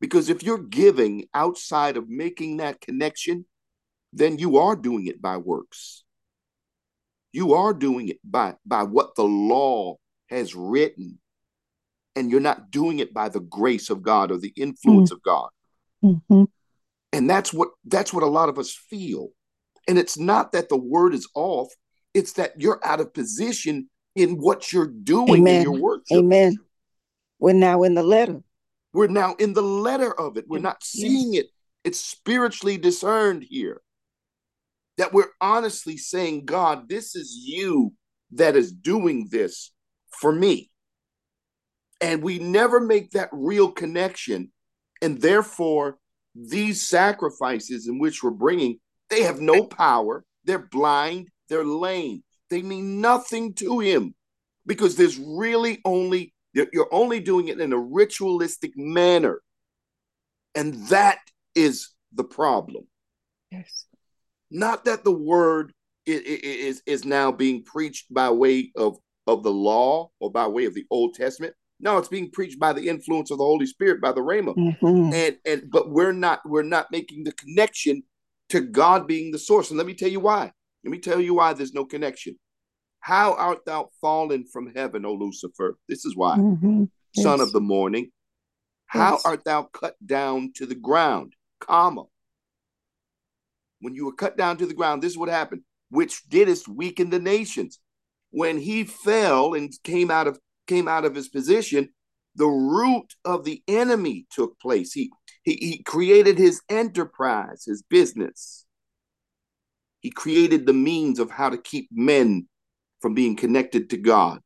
Because 0.00 0.28
if 0.28 0.42
you're 0.42 0.58
giving 0.58 1.26
outside 1.32 1.96
of 1.96 2.08
making 2.08 2.58
that 2.58 2.80
connection, 2.80 3.46
then 4.12 4.38
you 4.38 4.58
are 4.58 4.76
doing 4.76 5.06
it 5.06 5.20
by 5.20 5.36
works. 5.36 6.04
You 7.32 7.54
are 7.54 7.74
doing 7.74 8.08
it 8.08 8.18
by, 8.24 8.54
by 8.64 8.82
what 8.82 9.14
the 9.14 9.24
law 9.24 9.96
has 10.28 10.54
written. 10.54 11.18
And 12.14 12.30
you're 12.30 12.40
not 12.40 12.70
doing 12.70 12.98
it 12.98 13.12
by 13.12 13.28
the 13.28 13.40
grace 13.40 13.90
of 13.90 14.02
God 14.02 14.30
or 14.30 14.38
the 14.38 14.52
influence 14.56 15.10
of 15.10 15.22
God. 15.22 15.48
Mm-hmm. 16.02 16.44
And 17.12 17.30
that's 17.30 17.52
what 17.52 17.68
that's 17.84 18.12
what 18.12 18.22
a 18.22 18.26
lot 18.26 18.48
of 18.48 18.58
us 18.58 18.74
feel. 18.74 19.28
And 19.88 19.98
it's 19.98 20.18
not 20.18 20.52
that 20.52 20.68
the 20.68 20.76
word 20.76 21.14
is 21.14 21.28
off, 21.34 21.68
it's 22.14 22.32
that 22.34 22.60
you're 22.60 22.80
out 22.84 23.00
of 23.00 23.12
position 23.12 23.90
in 24.14 24.38
what 24.38 24.72
you're 24.72 24.86
doing 24.86 25.46
in 25.46 25.62
your 25.62 25.78
worship. 25.78 26.04
Amen. 26.12 26.56
We're 27.38 27.52
now 27.52 27.82
in 27.82 27.94
the 27.94 28.02
letter. 28.02 28.42
We're 28.96 29.08
now 29.08 29.34
in 29.34 29.52
the 29.52 29.62
letter 29.62 30.18
of 30.18 30.38
it. 30.38 30.46
We're 30.48 30.58
not 30.58 30.82
seeing 30.82 31.34
it. 31.34 31.48
It's 31.84 32.00
spiritually 32.00 32.78
discerned 32.78 33.44
here. 33.46 33.82
That 34.96 35.12
we're 35.12 35.32
honestly 35.38 35.98
saying, 35.98 36.46
God, 36.46 36.88
this 36.88 37.14
is 37.14 37.36
you 37.38 37.92
that 38.32 38.56
is 38.56 38.72
doing 38.72 39.28
this 39.30 39.70
for 40.08 40.32
me. 40.32 40.70
And 42.00 42.22
we 42.22 42.38
never 42.38 42.80
make 42.80 43.10
that 43.10 43.28
real 43.32 43.70
connection. 43.70 44.50
And 45.02 45.20
therefore, 45.20 45.98
these 46.34 46.88
sacrifices 46.88 47.88
in 47.88 47.98
which 47.98 48.22
we're 48.22 48.30
bringing, 48.30 48.80
they 49.10 49.24
have 49.24 49.42
no 49.42 49.64
power. 49.64 50.24
They're 50.44 50.68
blind. 50.70 51.28
They're 51.50 51.66
lame. 51.66 52.24
They 52.48 52.62
mean 52.62 53.02
nothing 53.02 53.52
to 53.56 53.80
him 53.80 54.14
because 54.64 54.96
there's 54.96 55.18
really 55.18 55.82
only, 55.84 56.32
you're 56.72 56.92
only 56.92 57.20
doing 57.20 57.48
it 57.48 57.60
in 57.60 57.72
a 57.72 57.78
ritualistic 57.78 58.72
manner. 58.76 59.42
And 60.54 60.74
that 60.88 61.18
is 61.54 61.90
the 62.12 62.24
problem. 62.24 62.86
Yes. 63.50 63.86
Not 64.50 64.84
that 64.86 65.04
the 65.04 65.12
word 65.12 65.72
is, 66.06 66.82
is 66.86 67.04
now 67.04 67.32
being 67.32 67.62
preached 67.62 68.12
by 68.12 68.30
way 68.30 68.70
of, 68.76 68.96
of 69.26 69.42
the 69.42 69.52
law 69.52 70.10
or 70.20 70.30
by 70.30 70.46
way 70.46 70.64
of 70.64 70.74
the 70.74 70.86
Old 70.90 71.14
Testament. 71.14 71.54
No, 71.78 71.98
it's 71.98 72.08
being 72.08 72.30
preached 72.30 72.58
by 72.58 72.72
the 72.72 72.88
influence 72.88 73.30
of 73.30 73.38
the 73.38 73.44
Holy 73.44 73.66
Spirit, 73.66 74.00
by 74.00 74.12
the 74.12 74.22
Rhema. 74.22 74.54
Mm-hmm. 74.56 75.12
And 75.12 75.36
and 75.44 75.70
but 75.70 75.90
we're 75.90 76.12
not 76.12 76.40
we're 76.46 76.62
not 76.62 76.90
making 76.90 77.24
the 77.24 77.32
connection 77.32 78.02
to 78.48 78.60
God 78.60 79.06
being 79.06 79.30
the 79.30 79.38
source. 79.38 79.70
And 79.70 79.76
let 79.76 79.86
me 79.86 79.94
tell 79.94 80.08
you 80.08 80.20
why. 80.20 80.52
Let 80.84 80.90
me 80.90 80.98
tell 80.98 81.20
you 81.20 81.34
why 81.34 81.52
there's 81.52 81.74
no 81.74 81.84
connection. 81.84 82.38
How 83.06 83.34
art 83.34 83.64
thou 83.64 83.90
fallen 84.00 84.46
from 84.46 84.74
heaven, 84.74 85.04
O 85.04 85.12
Lucifer? 85.14 85.78
This 85.88 86.04
is 86.04 86.16
why, 86.16 86.38
Mm-hmm. 86.38 86.84
son 87.14 87.38
Yes. 87.38 87.40
of 87.40 87.52
the 87.52 87.60
morning. 87.60 88.10
How 88.86 89.12
Yes. 89.12 89.24
art 89.24 89.44
thou 89.44 89.62
cut 89.62 89.94
down 90.04 90.52
to 90.56 90.66
the 90.66 90.74
ground? 90.74 91.36
Comma. 91.60 92.06
When 93.80 93.94
you 93.94 94.06
were 94.06 94.12
cut 94.12 94.36
down 94.36 94.56
to 94.56 94.66
the 94.66 94.74
ground, 94.74 95.02
this 95.02 95.12
is 95.12 95.18
what 95.18 95.28
happened. 95.28 95.62
Which 95.88 96.28
didst 96.28 96.66
weaken 96.66 97.10
the 97.10 97.20
nations. 97.20 97.78
when 98.30 98.58
he 98.58 98.82
fell 98.84 99.54
and 99.54 99.72
came 99.84 100.10
out 100.10 100.26
of 100.26 100.38
came 100.66 100.88
out 100.88 101.04
of 101.04 101.14
his 101.14 101.28
position, 101.28 101.94
the 102.34 102.48
root 102.48 103.14
of 103.24 103.44
the 103.44 103.62
enemy 103.68 104.26
took 104.30 104.58
place. 104.58 104.92
He 104.92 105.12
he, 105.44 105.54
he 105.54 105.82
created 105.84 106.36
his 106.36 106.60
enterprise, 106.68 107.64
his 107.66 107.82
business. 107.82 108.66
He 110.00 110.10
created 110.10 110.66
the 110.66 110.72
means 110.74 111.20
of 111.20 111.30
how 111.30 111.48
to 111.50 111.56
keep 111.56 111.88
men 111.92 112.48
from 113.06 113.14
being 113.14 113.36
connected 113.36 113.88
to 113.88 113.96
God. 113.96 114.40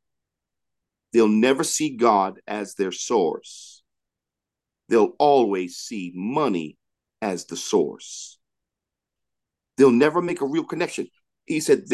They'll 1.13 1.27
never 1.27 1.63
see 1.63 1.97
God 1.97 2.39
as 2.45 2.75
their 2.75 2.91
source. 2.91 3.81
They'll 4.87 5.15
always 5.17 5.77
see 5.77 6.11
money 6.13 6.77
as 7.23 7.45
the 7.45 7.57
source. 7.57 8.37
They'll 9.77 9.89
never 9.89 10.21
make 10.21 10.41
a 10.41 10.45
real 10.45 10.63
connection. 10.63 11.07
He 11.47 11.59
said, 11.59 11.85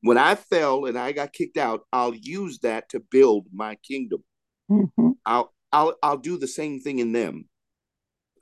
When 0.00 0.18
I 0.18 0.34
fell 0.34 0.86
and 0.86 0.98
I 0.98 1.12
got 1.12 1.32
kicked 1.32 1.58
out, 1.58 1.82
I'll 1.92 2.12
use 2.12 2.58
that 2.64 2.88
to 2.88 2.98
build 2.98 3.46
my 3.52 3.76
kingdom. 3.76 4.24
Mm-hmm. 4.68 5.10
I'll, 5.24 5.54
I'll, 5.70 5.94
I'll 6.02 6.16
do 6.16 6.38
the 6.38 6.48
same 6.48 6.80
thing 6.80 6.98
in 6.98 7.12
them. 7.12 7.48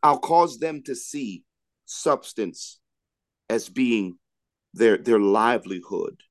I'll 0.02 0.20
cause 0.20 0.56
them 0.56 0.82
to 0.84 0.94
see 0.94 1.44
substance 1.84 2.80
as 3.50 3.68
being 3.68 4.16
their, 4.72 4.96
their 4.96 5.20
livelihood, 5.20 6.22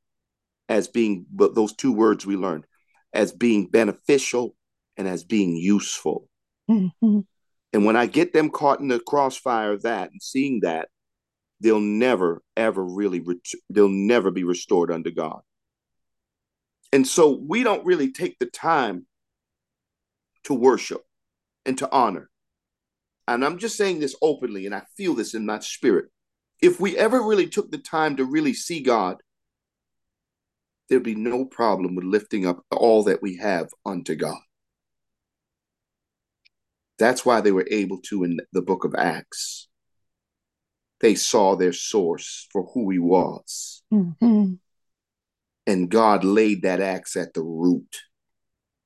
as 0.69 0.87
being 0.87 1.25
but 1.31 1.55
those 1.55 1.73
two 1.73 1.91
words 1.91 2.25
we 2.25 2.35
learned, 2.35 2.65
as 3.13 3.31
being 3.31 3.67
beneficial 3.67 4.55
and 4.97 5.07
as 5.07 5.23
being 5.23 5.55
useful. 5.55 6.27
Mm-hmm. 6.69 7.19
And 7.73 7.85
when 7.85 7.95
I 7.95 8.05
get 8.05 8.33
them 8.33 8.49
caught 8.49 8.79
in 8.79 8.87
the 8.87 8.99
crossfire 8.99 9.71
of 9.71 9.81
that 9.83 10.11
and 10.11 10.21
seeing 10.21 10.61
that, 10.61 10.89
they'll 11.59 11.79
never 11.79 12.41
ever 12.55 12.83
really 12.83 13.19
ret- 13.19 13.37
they'll 13.69 13.89
never 13.89 14.31
be 14.31 14.43
restored 14.43 14.91
unto 14.91 15.11
God. 15.11 15.41
And 16.91 17.07
so 17.07 17.39
we 17.47 17.63
don't 17.63 17.85
really 17.85 18.11
take 18.11 18.37
the 18.37 18.45
time 18.45 19.07
to 20.43 20.53
worship 20.53 21.01
and 21.65 21.77
to 21.79 21.91
honor. 21.91 22.29
And 23.27 23.43
I'm 23.43 23.57
just 23.57 23.77
saying 23.77 23.99
this 23.99 24.15
openly, 24.21 24.65
and 24.65 24.75
I 24.75 24.83
feel 24.95 25.15
this 25.15 25.33
in 25.33 25.45
my 25.45 25.59
spirit. 25.59 26.05
If 26.61 26.79
we 26.79 26.97
ever 26.97 27.21
really 27.21 27.47
took 27.47 27.71
the 27.71 27.77
time 27.77 28.17
to 28.17 28.25
really 28.25 28.53
see 28.53 28.81
God, 28.81 29.22
there'd 30.89 31.03
be 31.03 31.15
no 31.15 31.45
problem 31.45 31.95
with 31.95 32.05
lifting 32.05 32.45
up 32.45 32.63
all 32.71 33.03
that 33.03 33.21
we 33.21 33.37
have 33.37 33.69
unto 33.85 34.15
God. 34.15 34.39
That's 36.99 37.25
why 37.25 37.41
they 37.41 37.51
were 37.51 37.67
able 37.69 37.99
to 38.03 38.23
in 38.23 38.39
the 38.51 38.61
book 38.61 38.83
of 38.83 38.95
Acts. 38.95 39.67
They 40.99 41.15
saw 41.15 41.55
their 41.55 41.73
source 41.73 42.47
for 42.51 42.69
who 42.73 42.89
he 42.89 42.99
was. 42.99 43.83
Mm-hmm. 43.93 44.53
And 45.65 45.89
God 45.89 46.23
laid 46.23 46.61
that 46.63 46.81
axe 46.81 47.15
at 47.15 47.33
the 47.33 47.41
root. 47.41 47.97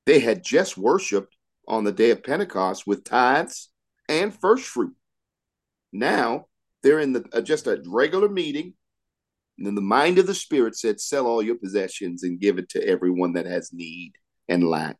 They 0.06 0.20
had 0.20 0.42
just 0.42 0.78
worshiped 0.78 1.36
on 1.66 1.84
the 1.84 1.92
day 1.92 2.10
of 2.10 2.24
Pentecost 2.24 2.86
with 2.86 3.04
tithes 3.04 3.68
and 4.08 4.34
first 4.34 4.64
fruit. 4.64 4.94
Now 5.92 6.46
they're 6.82 7.00
in 7.00 7.12
the 7.12 7.24
uh, 7.32 7.40
just 7.40 7.66
a 7.66 7.82
regular 7.86 8.28
meeting. 8.28 8.74
And 9.58 9.66
then 9.66 9.74
the 9.74 9.80
mind 9.80 10.18
of 10.18 10.26
the 10.26 10.34
Spirit 10.34 10.76
said, 10.76 11.00
Sell 11.00 11.26
all 11.26 11.42
your 11.42 11.56
possessions 11.56 12.22
and 12.22 12.40
give 12.40 12.58
it 12.58 12.68
to 12.70 12.86
everyone 12.86 13.32
that 13.32 13.46
has 13.46 13.72
need 13.72 14.12
and 14.48 14.62
lack. 14.62 14.98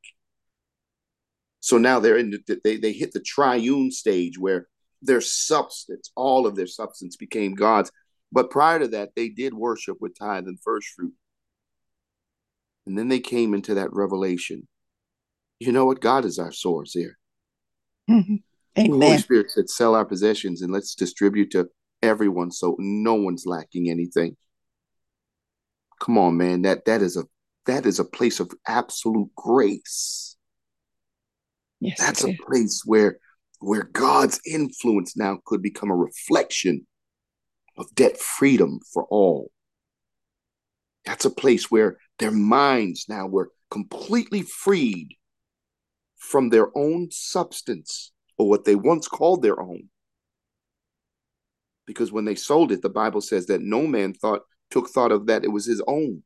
So 1.61 1.79
now 1.79 2.01
they're 2.01 2.19
in 2.19 2.31
the, 2.31 2.61
they 2.65 2.77
they 2.77 2.93
hit 2.93 3.13
the 3.13 3.21
triune 3.21 3.91
stage 3.91 4.39
where 4.39 4.69
their 5.01 5.21
substance, 5.21 6.11
all 6.17 6.47
of 6.47 6.57
their 6.57 6.67
substance 6.67 7.17
became 7.17 7.55
God's. 7.55 7.93
But 8.33 8.51
prior 8.51 8.81
to 8.81 8.89
that, 8.89 9.11
they 9.15 9.29
did 9.29 9.55
worship 9.55 9.99
with 10.01 10.19
tithe 10.19 10.47
and 10.47 10.61
first 10.61 10.89
fruit. 10.89 11.15
And 12.87 12.99
then 12.99 13.09
they 13.09 13.21
came 13.21 13.55
into 13.55 13.75
that 13.75 13.93
revelation. 13.93 14.67
You 15.61 15.73
know 15.73 15.85
what? 15.85 16.01
God 16.01 16.25
is 16.25 16.39
our 16.39 16.53
source 16.53 16.93
here. 16.93 17.17
Mm-hmm. 18.11 18.37
Amen. 18.79 19.01
Holy 19.03 19.19
Spirit 19.19 19.51
said, 19.51 19.69
sell 19.69 19.95
our 19.95 20.07
possessions 20.07 20.63
and 20.63 20.73
let's 20.73 20.95
distribute 20.95 21.51
to 21.51 21.69
everyone 22.03 22.51
so 22.51 22.75
no 22.79 23.15
one's 23.15 23.45
lacking 23.45 23.91
anything. 23.91 24.35
Come 26.01 26.19
on, 26.19 26.37
man. 26.37 26.63
That 26.63 26.85
that 26.85 27.03
is 27.03 27.17
a 27.17 27.25
that 27.67 27.87
is 27.87 27.99
a 27.99 28.05
place 28.05 28.41
of 28.41 28.51
absolute 28.67 29.31
grace. 29.37 30.37
Yes, 31.81 31.99
That's 31.99 32.25
a 32.25 32.35
place 32.47 32.83
where 32.85 33.19
where 33.61 33.85
God's 33.85 34.41
influence 34.47 35.17
now 35.17 35.41
could 35.45 35.63
become 35.63 35.91
a 35.91 35.97
reflection 35.97 36.87
of 37.77 37.95
debt 37.95 38.19
freedom 38.19 38.81
for 38.93 39.05
all. 39.11 39.51
That's 41.05 41.25
a 41.25 41.31
place 41.31 41.71
where 41.71 41.99
their 42.19 42.31
minds 42.31 43.07
now 43.09 43.27
were 43.27 43.51
completely 43.71 44.43
freed 44.43 45.17
from 46.17 46.49
their 46.49 46.77
own 46.77 47.09
substance 47.11 48.13
or 48.37 48.49
what 48.49 48.65
they 48.65 48.75
once 48.75 49.09
called 49.09 49.43
their 49.43 49.61
own. 49.61 49.89
Because 51.87 52.13
when 52.13 52.25
they 52.25 52.35
sold 52.35 52.73
it, 52.73 52.83
the 52.83 52.91
Bible 52.91 53.21
says 53.21 53.47
that 53.47 53.63
no 53.63 53.87
man 53.87 54.13
thought 54.13 54.43
took 54.71 54.89
thought 54.89 55.13
of 55.13 55.27
that 55.27 55.45
it 55.45 55.49
was 55.49 55.67
his 55.67 55.83
own 55.87 56.23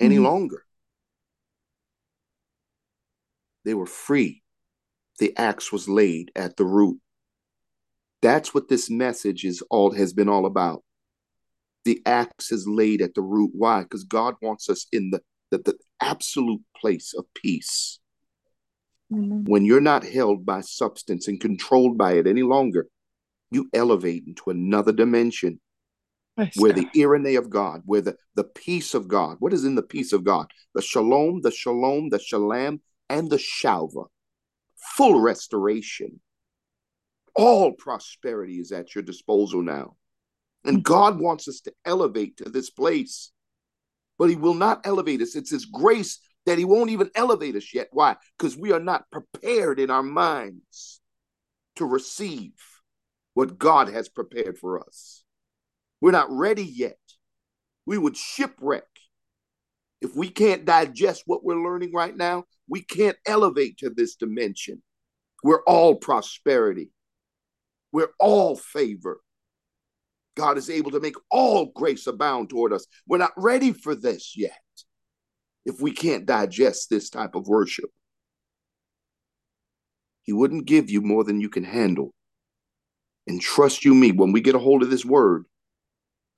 any 0.00 0.16
mm-hmm. 0.16 0.24
longer. 0.24 0.64
They 3.64 3.74
were 3.74 3.86
free 3.86 4.42
the 5.18 5.36
axe 5.36 5.72
was 5.72 5.88
laid 5.88 6.30
at 6.34 6.56
the 6.56 6.64
root. 6.64 6.98
That's 8.22 8.54
what 8.54 8.68
this 8.68 8.90
message 8.90 9.44
is 9.44 9.62
all 9.70 9.92
has 9.92 10.12
been 10.12 10.28
all 10.28 10.46
about. 10.46 10.82
The 11.84 12.00
axe 12.06 12.50
is 12.50 12.66
laid 12.66 13.00
at 13.02 13.14
the 13.14 13.22
root. 13.22 13.50
Why? 13.54 13.82
Because 13.82 14.04
God 14.04 14.34
wants 14.42 14.68
us 14.68 14.86
in 14.92 15.10
the, 15.10 15.20
the, 15.50 15.58
the 15.58 15.78
absolute 16.00 16.62
place 16.76 17.14
of 17.14 17.24
peace. 17.34 18.00
Mm-hmm. 19.12 19.44
When 19.44 19.64
you're 19.64 19.80
not 19.80 20.04
held 20.04 20.44
by 20.44 20.60
substance 20.60 21.28
and 21.28 21.40
controlled 21.40 21.96
by 21.96 22.12
it 22.12 22.26
any 22.26 22.42
longer, 22.42 22.88
you 23.50 23.68
elevate 23.72 24.24
into 24.26 24.50
another 24.50 24.92
dimension 24.92 25.60
where 26.56 26.72
the 26.72 26.88
eirene 26.94 27.38
of 27.38 27.50
God, 27.50 27.82
where 27.84 28.00
the, 28.00 28.16
the 28.34 28.44
peace 28.44 28.94
of 28.94 29.08
God, 29.08 29.36
what 29.40 29.52
is 29.52 29.64
in 29.64 29.74
the 29.74 29.82
peace 29.82 30.12
of 30.12 30.24
God? 30.24 30.46
The 30.74 30.82
shalom, 30.82 31.40
the 31.42 31.50
shalom, 31.50 32.10
the 32.10 32.18
shalom, 32.18 32.80
and 33.08 33.30
the 33.30 33.36
shalva 33.38 34.06
full 34.78 35.20
restoration. 35.20 36.20
All 37.34 37.72
prosperity 37.72 38.58
is 38.58 38.72
at 38.72 38.94
your 38.94 39.02
disposal 39.02 39.62
now. 39.62 39.96
And 40.64 40.78
mm. 40.78 40.82
God 40.82 41.20
wants 41.20 41.46
us 41.48 41.60
to 41.60 41.72
elevate 41.84 42.38
to 42.38 42.50
this 42.50 42.70
place, 42.70 43.30
but 44.18 44.30
He 44.30 44.36
will 44.36 44.54
not 44.54 44.80
elevate 44.84 45.22
us. 45.22 45.36
It's 45.36 45.50
His 45.50 45.66
grace 45.66 46.18
that 46.46 46.58
He 46.58 46.64
won't 46.64 46.90
even 46.90 47.10
elevate 47.14 47.54
us 47.54 47.72
yet. 47.72 47.88
Why? 47.92 48.16
Because 48.36 48.56
we 48.56 48.72
are 48.72 48.80
not 48.80 49.10
prepared 49.10 49.78
in 49.78 49.90
our 49.90 50.02
minds 50.02 51.00
to 51.76 51.84
receive 51.84 52.54
what 53.34 53.58
God 53.58 53.88
has 53.88 54.08
prepared 54.08 54.58
for 54.58 54.80
us. 54.80 55.22
We're 56.00 56.12
not 56.12 56.30
ready 56.30 56.64
yet. 56.64 56.98
We 57.86 57.98
would 57.98 58.16
shipwreck 58.16 58.84
if 60.00 60.14
we 60.14 60.28
can't 60.28 60.64
digest 60.64 61.24
what 61.26 61.44
we're 61.44 61.62
learning 61.62 61.92
right 61.92 62.16
now, 62.16 62.44
we 62.68 62.82
can't 62.82 63.16
elevate 63.26 63.78
to 63.78 63.90
this 63.90 64.14
dimension. 64.14 64.82
We're 65.42 65.62
all 65.64 65.96
prosperity. 65.96 66.90
We're 67.92 68.12
all 68.20 68.56
favor. 68.56 69.20
God 70.36 70.56
is 70.56 70.70
able 70.70 70.92
to 70.92 71.00
make 71.00 71.16
all 71.30 71.66
grace 71.66 72.06
abound 72.06 72.50
toward 72.50 72.72
us. 72.72 72.86
We're 73.08 73.18
not 73.18 73.32
ready 73.36 73.72
for 73.72 73.94
this 73.94 74.34
yet 74.36 74.52
if 75.64 75.80
we 75.80 75.90
can't 75.90 76.26
digest 76.26 76.90
this 76.90 77.10
type 77.10 77.34
of 77.34 77.48
worship. 77.48 77.90
He 80.22 80.32
wouldn't 80.32 80.66
give 80.66 80.90
you 80.90 81.00
more 81.00 81.24
than 81.24 81.40
you 81.40 81.48
can 81.48 81.64
handle. 81.64 82.14
And 83.26 83.40
trust 83.40 83.84
you 83.84 83.94
me, 83.94 84.12
when 84.12 84.32
we 84.32 84.40
get 84.40 84.54
a 84.54 84.60
hold 84.60 84.82
of 84.82 84.90
this 84.90 85.04
word, 85.04 85.44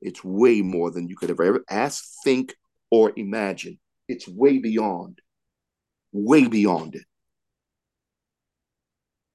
it's 0.00 0.24
way 0.24 0.62
more 0.62 0.90
than 0.90 1.08
you 1.08 1.16
could 1.16 1.30
ever 1.30 1.64
ask, 1.68 2.04
think, 2.24 2.54
or 2.90 3.12
imagine. 3.16 3.78
It's 4.08 4.26
way 4.26 4.58
beyond, 4.58 5.20
way 6.12 6.46
beyond 6.48 6.94
it. 6.96 7.04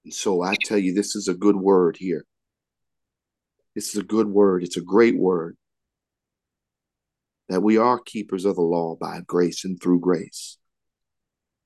And 0.04 0.14
so 0.14 0.42
I 0.42 0.56
tell 0.66 0.78
you, 0.78 0.94
this 0.94 1.16
is 1.16 1.28
a 1.28 1.34
good 1.34 1.56
word 1.56 1.98
here. 1.98 2.26
This 3.74 3.90
is 3.90 3.98
a 3.98 4.04
good 4.04 4.28
word. 4.28 4.64
It's 4.64 4.78
a 4.78 4.82
great 4.82 5.18
word. 5.18 5.58
That 7.50 7.62
we 7.62 7.78
are 7.78 8.00
keepers 8.00 8.46
of 8.46 8.56
the 8.56 8.62
law 8.62 8.96
by 9.00 9.22
grace 9.26 9.66
and 9.66 9.82
through 9.82 10.00
grace. 10.00 10.58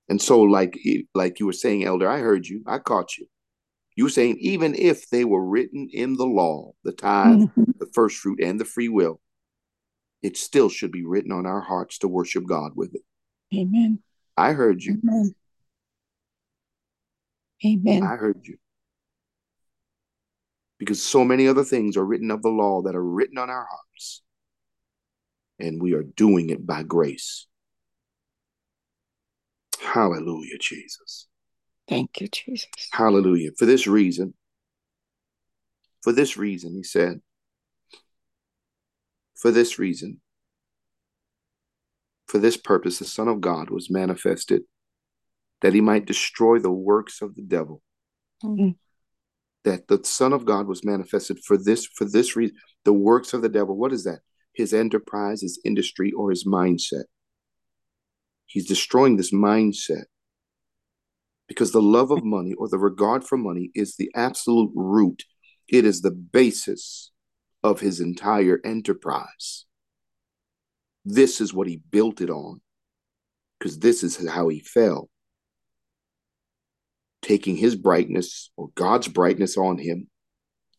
And 0.10 0.22
so, 0.22 0.42
like 0.42 0.78
like 1.14 1.40
you 1.40 1.46
were 1.46 1.54
saying, 1.54 1.86
Elder, 1.86 2.10
I 2.10 2.20
heard 2.20 2.48
you. 2.48 2.64
I 2.66 2.80
caught 2.80 3.18
you. 3.18 3.28
You 4.00 4.06
were 4.06 4.10
saying 4.10 4.38
even 4.40 4.76
if 4.76 5.10
they 5.10 5.26
were 5.26 5.44
written 5.44 5.90
in 5.92 6.16
the 6.16 6.26
law, 6.26 6.72
the 6.86 6.94
tithe, 6.94 7.40
mm-hmm. 7.40 7.64
the 7.80 7.90
first 7.94 8.16
fruit, 8.20 8.40
and 8.42 8.58
the 8.58 8.64
free 8.64 8.88
will, 8.88 9.20
it 10.22 10.38
still 10.38 10.70
should 10.70 10.94
be 10.94 11.04
written 11.04 11.34
on 11.34 11.46
our 11.46 11.60
hearts 11.60 11.98
to 11.98 12.08
worship 12.08 12.46
God 12.48 12.72
with 12.78 12.96
it. 12.96 13.02
Amen. 13.54 14.00
I 14.38 14.54
heard 14.54 14.82
you. 14.82 15.02
Amen. 15.04 15.36
Amen. 17.66 18.04
I 18.04 18.16
heard 18.16 18.40
you. 18.44 18.56
Because 20.78 21.04
so 21.04 21.26
many 21.26 21.50
other 21.50 21.66
things 21.66 21.98
are 21.98 22.06
written 22.06 22.32
of 22.32 22.42
the 22.42 22.48
law 22.48 22.84
that 22.84 22.96
are 22.96 23.04
written 23.04 23.38
on 23.38 23.50
our 23.50 23.68
hearts. 23.70 24.22
And 25.60 25.82
we 25.82 25.92
are 25.94 26.04
doing 26.04 26.52
it 26.52 26.66
by 26.66 26.84
grace. 26.84 27.48
Hallelujah, 29.82 30.58
Jesus. 30.58 31.28
Thank 31.90 32.22
you, 32.22 32.28
Jesus. 32.28 32.70
Hallelujah. 32.92 33.50
For 33.58 33.66
this 33.66 33.88
reason, 33.88 34.36
for 36.04 36.14
this 36.14 36.38
reason, 36.38 36.76
he 36.76 36.84
said, 36.84 37.22
for 39.36 39.50
this 39.50 39.80
reason, 39.80 40.22
for 42.28 42.38
this 42.38 42.58
purpose, 42.58 43.00
the 43.00 43.06
Son 43.06 43.28
of 43.28 43.42
God 43.42 43.72
was 43.72 43.90
manifested 43.90 44.62
that 45.62 45.74
he 45.74 45.82
might 45.82 46.06
destroy 46.06 46.60
the 46.60 46.72
works 46.72 47.22
of 47.24 47.36
the 47.36 47.42
devil. 47.42 47.82
Mhm. 48.44 48.78
That 49.64 49.88
the 49.88 50.04
Son 50.04 50.32
of 50.32 50.46
God 50.46 50.68
was 50.68 50.86
manifested 50.86 51.40
for 51.44 51.58
this, 51.58 51.88
for 51.88 52.06
this 52.06 52.36
reason, 52.36 52.56
the 52.84 52.94
works 52.94 53.34
of 53.34 53.42
the 53.42 53.50
devil. 53.50 53.76
What 53.76 53.92
is 53.92 54.04
that? 54.04 54.20
His 54.54 54.74
enterprise, 54.74 55.42
his 55.42 55.60
industry, 55.66 56.12
or 56.12 56.30
his 56.30 56.46
mindset. 56.46 57.06
He's 58.46 58.68
destroying 58.68 59.18
this 59.18 59.34
mindset 59.34 60.06
because 61.50 61.72
the 61.72 61.82
love 61.82 62.12
of 62.12 62.24
money 62.24 62.54
or 62.54 62.70
the 62.70 62.78
regard 62.78 63.26
for 63.26 63.38
money 63.38 63.72
is 63.74 63.96
the 63.96 64.12
absolute 64.16 64.72
root. 64.76 65.24
It 65.68 65.84
is 65.84 66.02
the 66.02 66.12
basis 66.12 67.12
of 67.64 67.82
his 67.82 68.00
entire 68.00 68.62
enterprise. 68.64 69.66
This 71.04 71.42
is 71.42 71.54
what 71.54 71.68
he 71.68 71.82
built 71.90 72.22
it 72.22 72.30
on 72.30 72.62
because 73.58 73.80
this 73.80 74.04
is 74.04 74.30
how 74.30 74.48
he 74.48 74.60
fell. 74.60 75.10
Taking 77.24 77.58
his 77.58 77.76
brightness 77.76 78.52
or 78.56 78.70
God's 78.76 79.08
brightness 79.08 79.58
on 79.58 79.80
him, 79.80 80.08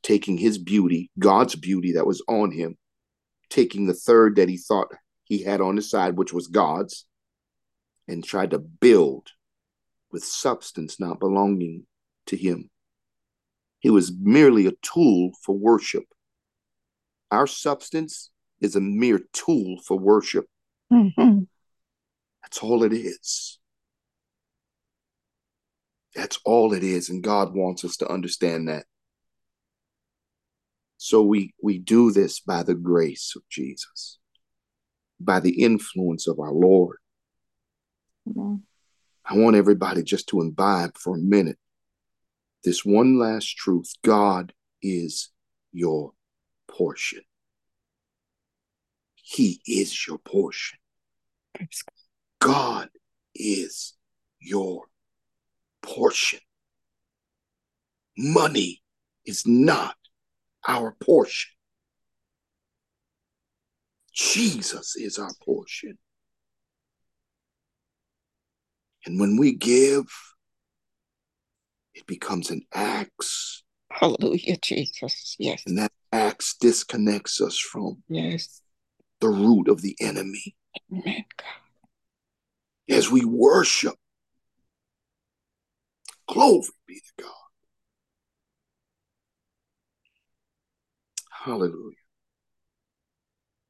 taking 0.03 0.39
his 0.39 0.57
beauty, 0.57 1.11
God's 1.19 1.57
beauty 1.57 1.93
that 1.95 2.07
was 2.07 2.23
on 2.29 2.53
him, 2.53 2.79
taking 3.51 3.87
the 3.87 3.95
third 3.95 4.37
that 4.37 4.49
he 4.49 4.57
thought 4.57 4.95
he 5.25 5.43
had 5.43 5.61
on 5.61 5.77
his 5.77 5.91
side, 5.91 6.17
which 6.17 6.33
was 6.33 6.47
God's, 6.47 7.07
and 8.07 8.23
tried 8.25 8.53
to 8.53 8.59
build 8.61 9.31
with 10.13 10.25
substance 10.25 10.99
not 10.99 11.21
belonging 11.21 11.87
to 12.27 12.37
him. 12.37 12.71
He 13.81 13.91
was 13.91 14.13
merely 14.19 14.67
a 14.67 14.73
tool 14.83 15.33
for 15.43 15.57
worship. 15.57 16.05
Our 17.31 17.47
substance 17.47 18.31
is 18.61 18.77
a 18.77 18.81
mere 18.81 19.21
tool 19.33 19.81
for 19.87 19.99
worship. 19.99 20.47
Mhm. 20.93 21.49
That's 22.43 22.59
all 22.59 22.83
it 22.83 22.93
is. 22.93 23.59
That's 26.15 26.39
all 26.45 26.73
it 26.73 26.83
is. 26.83 27.09
And 27.09 27.23
God 27.23 27.55
wants 27.55 27.85
us 27.85 27.97
to 27.99 28.09
understand 28.11 28.69
that. 28.69 28.87
So 30.97 31.23
we, 31.23 31.55
we 31.63 31.79
do 31.79 32.11
this 32.11 32.41
by 32.41 32.63
the 32.63 32.75
grace 32.75 33.35
of 33.37 33.43
Jesus, 33.49 34.19
by 35.19 35.41
the 35.41 35.63
influence 35.63 36.27
of 36.27 36.39
our 36.39 36.53
Lord. 36.53 36.99
Amen. 38.29 38.65
I 39.31 39.37
want 39.37 39.57
everybody 39.57 40.03
just 40.03 40.29
to 40.29 40.41
imbibe 40.41 40.99
for 40.99 41.15
a 41.15 41.19
minute 41.19 41.57
this 42.63 42.85
one 42.85 43.19
last 43.19 43.57
truth 43.57 43.95
God 44.03 44.53
is 44.83 45.31
your 45.73 46.13
portion. 46.69 47.23
He 49.15 49.61
is 49.67 50.07
your 50.07 50.19
portion. 50.19 50.79
God. 52.41 52.89
Is 53.35 53.95
your 54.41 54.87
portion. 55.83 56.41
Money 58.19 58.83
is 59.25 59.47
not 59.47 59.95
our 60.67 60.97
portion. 61.01 61.53
Jesus 64.13 64.97
is 64.97 65.17
our 65.19 65.31
portion. 65.43 65.97
And 69.07 69.19
when 69.19 69.37
we 69.39 69.55
give, 69.55 70.05
it 71.95 72.07
becomes 72.07 72.51
an 72.51 72.63
axe, 72.75 73.63
Hallelujah, 73.91 74.57
Jesus. 74.63 75.35
Yes. 75.39 75.63
and 75.67 75.77
that 75.79 75.93
axe 76.13 76.55
disconnects 76.61 77.41
us 77.41 77.59
from 77.59 78.03
Yes. 78.09 78.63
the 79.21 79.29
root 79.29 79.69
of 79.69 79.83
the 79.83 79.97
enemy. 80.01 80.55
Amen. 80.93 81.25
God. 81.37 82.97
As 82.97 83.11
we 83.11 83.25
worship, 83.25 83.95
glory 86.29 86.69
be 86.87 86.95
to 86.95 87.25
God. 87.25 87.33
Hallelujah. 91.31 91.97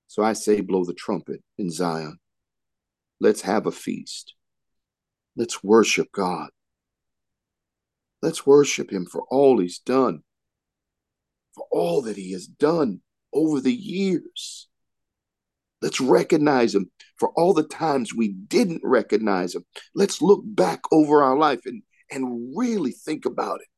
So 0.08 0.22
I 0.22 0.32
say, 0.34 0.60
blow 0.60 0.84
the 0.84 0.92
trumpet 0.94 1.42
in 1.56 1.70
Zion. 1.70 2.18
Let's 3.20 3.42
have 3.42 3.66
a 3.66 3.72
feast. 3.72 4.34
Let's 5.40 5.64
worship 5.64 6.12
God. 6.12 6.50
Let's 8.20 8.44
worship 8.46 8.92
Him 8.92 9.07
for 9.07 9.24
all 9.31 9.59
He's 9.59 9.79
done, 9.79 10.22
for 11.55 11.64
all 11.70 12.03
that 12.03 12.18
He 12.18 12.33
has 12.33 12.46
done 12.46 13.00
over 13.33 13.59
the 13.59 13.72
years. 13.72 14.68
Let's 15.81 15.98
recognize 15.98 16.74
Him 16.74 16.90
for 17.16 17.31
all 17.37 17.55
the 17.55 17.62
times 17.62 18.14
we 18.14 18.29
didn't 18.29 18.83
recognize 18.85 19.55
Him. 19.55 19.64
Let's 19.94 20.20
look 20.20 20.42
back 20.44 20.81
over 20.92 21.22
our 21.22 21.38
life 21.38 21.61
and, 21.64 21.83
and 22.11 22.55
really 22.55 22.90
think 22.90 23.24
about 23.24 23.62
it. 23.62 23.68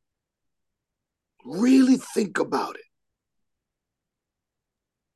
Really 1.44 1.96
think 1.96 2.40
about 2.40 2.75
it. 2.75 2.87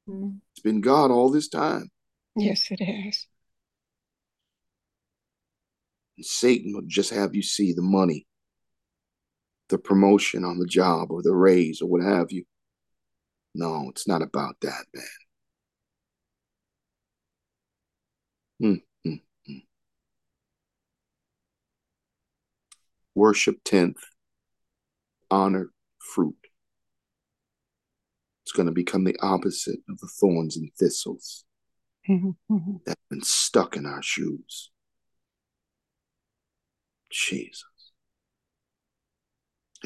Mhm. 0.08 0.38
It's 0.52 0.62
been 0.62 0.80
God 0.80 1.10
all 1.10 1.28
this 1.28 1.48
time. 1.48 1.90
Yes, 2.36 2.70
it 2.70 2.84
has. 2.84 3.26
And 6.16 6.24
Satan 6.24 6.72
will 6.74 6.82
just 6.86 7.10
have 7.10 7.34
you 7.34 7.42
see 7.42 7.72
the 7.72 7.82
money, 7.82 8.26
the 9.68 9.78
promotion 9.78 10.44
on 10.44 10.58
the 10.58 10.66
job 10.66 11.10
or 11.10 11.22
the 11.22 11.34
raise 11.34 11.80
or 11.82 11.88
what 11.88 12.02
have 12.02 12.32
you. 12.32 12.44
No, 13.54 13.88
it's 13.90 14.06
not 14.06 14.22
about 14.22 14.56
that, 14.62 14.84
man. 14.94 15.04
Hmm, 18.60 18.74
hmm, 19.10 19.16
hmm. 19.46 19.58
Worship 23.14 23.62
10th, 23.64 23.96
honor 25.30 25.70
fruit. 25.98 26.36
It's 28.44 28.52
going 28.52 28.66
to 28.66 28.72
become 28.72 29.04
the 29.04 29.18
opposite 29.20 29.80
of 29.88 29.98
the 29.98 30.06
thorns 30.20 30.56
and 30.56 30.70
thistles 30.78 31.44
Mhm. 32.08 32.36
Mhm. 32.48 32.84
that 32.84 32.96
have 32.98 33.08
been 33.08 33.22
stuck 33.22 33.76
in 33.76 33.84
our 33.86 34.02
shoes. 34.02 34.70
Jesus. 37.10 37.64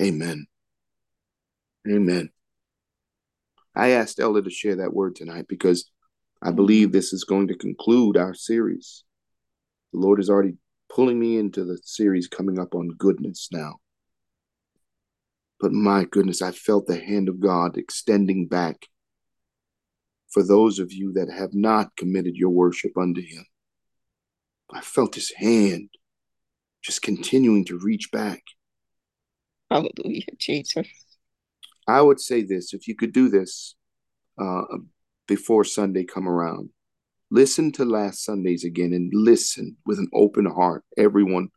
Amen. 0.00 0.46
Amen. 1.88 2.30
I 3.74 3.90
asked 3.90 4.20
Ella 4.20 4.42
to 4.42 4.50
share 4.50 4.76
that 4.76 4.92
word 4.92 5.16
tonight 5.16 5.46
because 5.48 5.90
I 6.42 6.50
believe 6.50 6.92
this 6.92 7.12
is 7.12 7.24
going 7.24 7.48
to 7.48 7.56
conclude 7.56 8.16
our 8.16 8.34
series. 8.34 9.04
The 9.92 10.00
Lord 10.00 10.20
is 10.20 10.30
already 10.30 10.56
pulling 10.88 11.18
me 11.18 11.38
into 11.38 11.64
the 11.64 11.78
series 11.84 12.28
coming 12.28 12.58
up 12.58 12.74
on 12.74 12.96
goodness 12.98 13.48
now. 13.52 13.76
But 15.60 15.72
my 15.72 16.04
goodness, 16.04 16.40
I 16.40 16.52
felt 16.52 16.86
the 16.86 16.98
hand 16.98 17.28
of 17.28 17.40
God 17.40 17.76
extending 17.76 18.46
back 18.46 18.86
for 20.30 20.42
those 20.42 20.78
of 20.78 20.92
you 20.92 21.12
that 21.12 21.30
have 21.30 21.54
not 21.54 21.96
committed 21.96 22.36
your 22.36 22.50
worship 22.50 22.96
unto 22.96 23.20
Him. 23.20 23.44
I 24.72 24.80
felt 24.80 25.16
His 25.16 25.32
hand 25.36 25.90
just 26.82 27.02
continuing 27.02 27.64
to 27.66 27.78
reach 27.78 28.10
back. 28.10 28.42
Hallelujah, 29.70 30.24
Jesus. 30.38 30.86
I 31.86 32.00
would 32.00 32.20
say 32.20 32.42
this 32.42 32.72
if 32.74 32.88
you 32.88 32.94
could 32.94 33.12
do 33.12 33.28
this 33.28 33.74
uh, 34.40 34.62
before 35.26 35.64
Sunday 35.64 36.04
come 36.04 36.28
around, 36.28 36.70
listen 37.30 37.72
to 37.72 37.84
last 37.84 38.24
Sundays 38.24 38.64
again 38.64 38.92
and 38.92 39.10
listen 39.14 39.76
with 39.86 39.98
an 39.98 40.08
open 40.12 40.46
heart. 40.46 40.84
Everyone, 40.96 41.48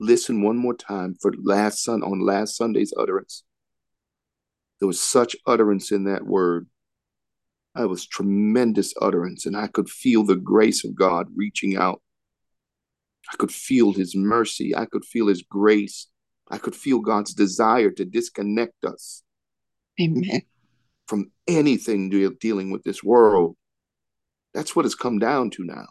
listen 0.00 0.42
one 0.42 0.56
more 0.56 0.74
time 0.74 1.16
for 1.20 1.32
last 1.42 1.82
Sun 1.84 2.02
on 2.02 2.20
last 2.20 2.56
Sunday's 2.56 2.92
utterance. 2.96 3.44
There 4.80 4.88
was 4.88 5.00
such 5.00 5.36
utterance 5.46 5.90
in 5.92 6.04
that 6.04 6.26
word. 6.26 6.66
It 7.76 7.88
was 7.88 8.06
tremendous 8.06 8.94
utterance, 9.00 9.46
and 9.46 9.56
I 9.56 9.66
could 9.66 9.88
feel 9.88 10.24
the 10.24 10.36
grace 10.36 10.84
of 10.84 10.94
God 10.94 11.26
reaching 11.34 11.76
out. 11.76 12.00
I 13.32 13.36
could 13.36 13.52
feel 13.52 13.92
His 13.92 14.14
mercy. 14.14 14.76
I 14.76 14.86
could 14.86 15.04
feel 15.04 15.28
His 15.28 15.42
grace. 15.42 16.08
I 16.50 16.58
could 16.58 16.76
feel 16.76 17.00
God's 17.00 17.32
desire 17.34 17.90
to 17.90 18.04
disconnect 18.04 18.84
us 18.84 19.22
Amen. 20.00 20.42
from 21.08 21.30
anything 21.48 22.10
de- 22.10 22.28
dealing 22.34 22.70
with 22.70 22.82
this 22.84 23.02
world. 23.02 23.56
That's 24.52 24.76
what 24.76 24.84
it's 24.84 24.94
come 24.94 25.18
down 25.18 25.50
to 25.50 25.64
now. 25.64 25.86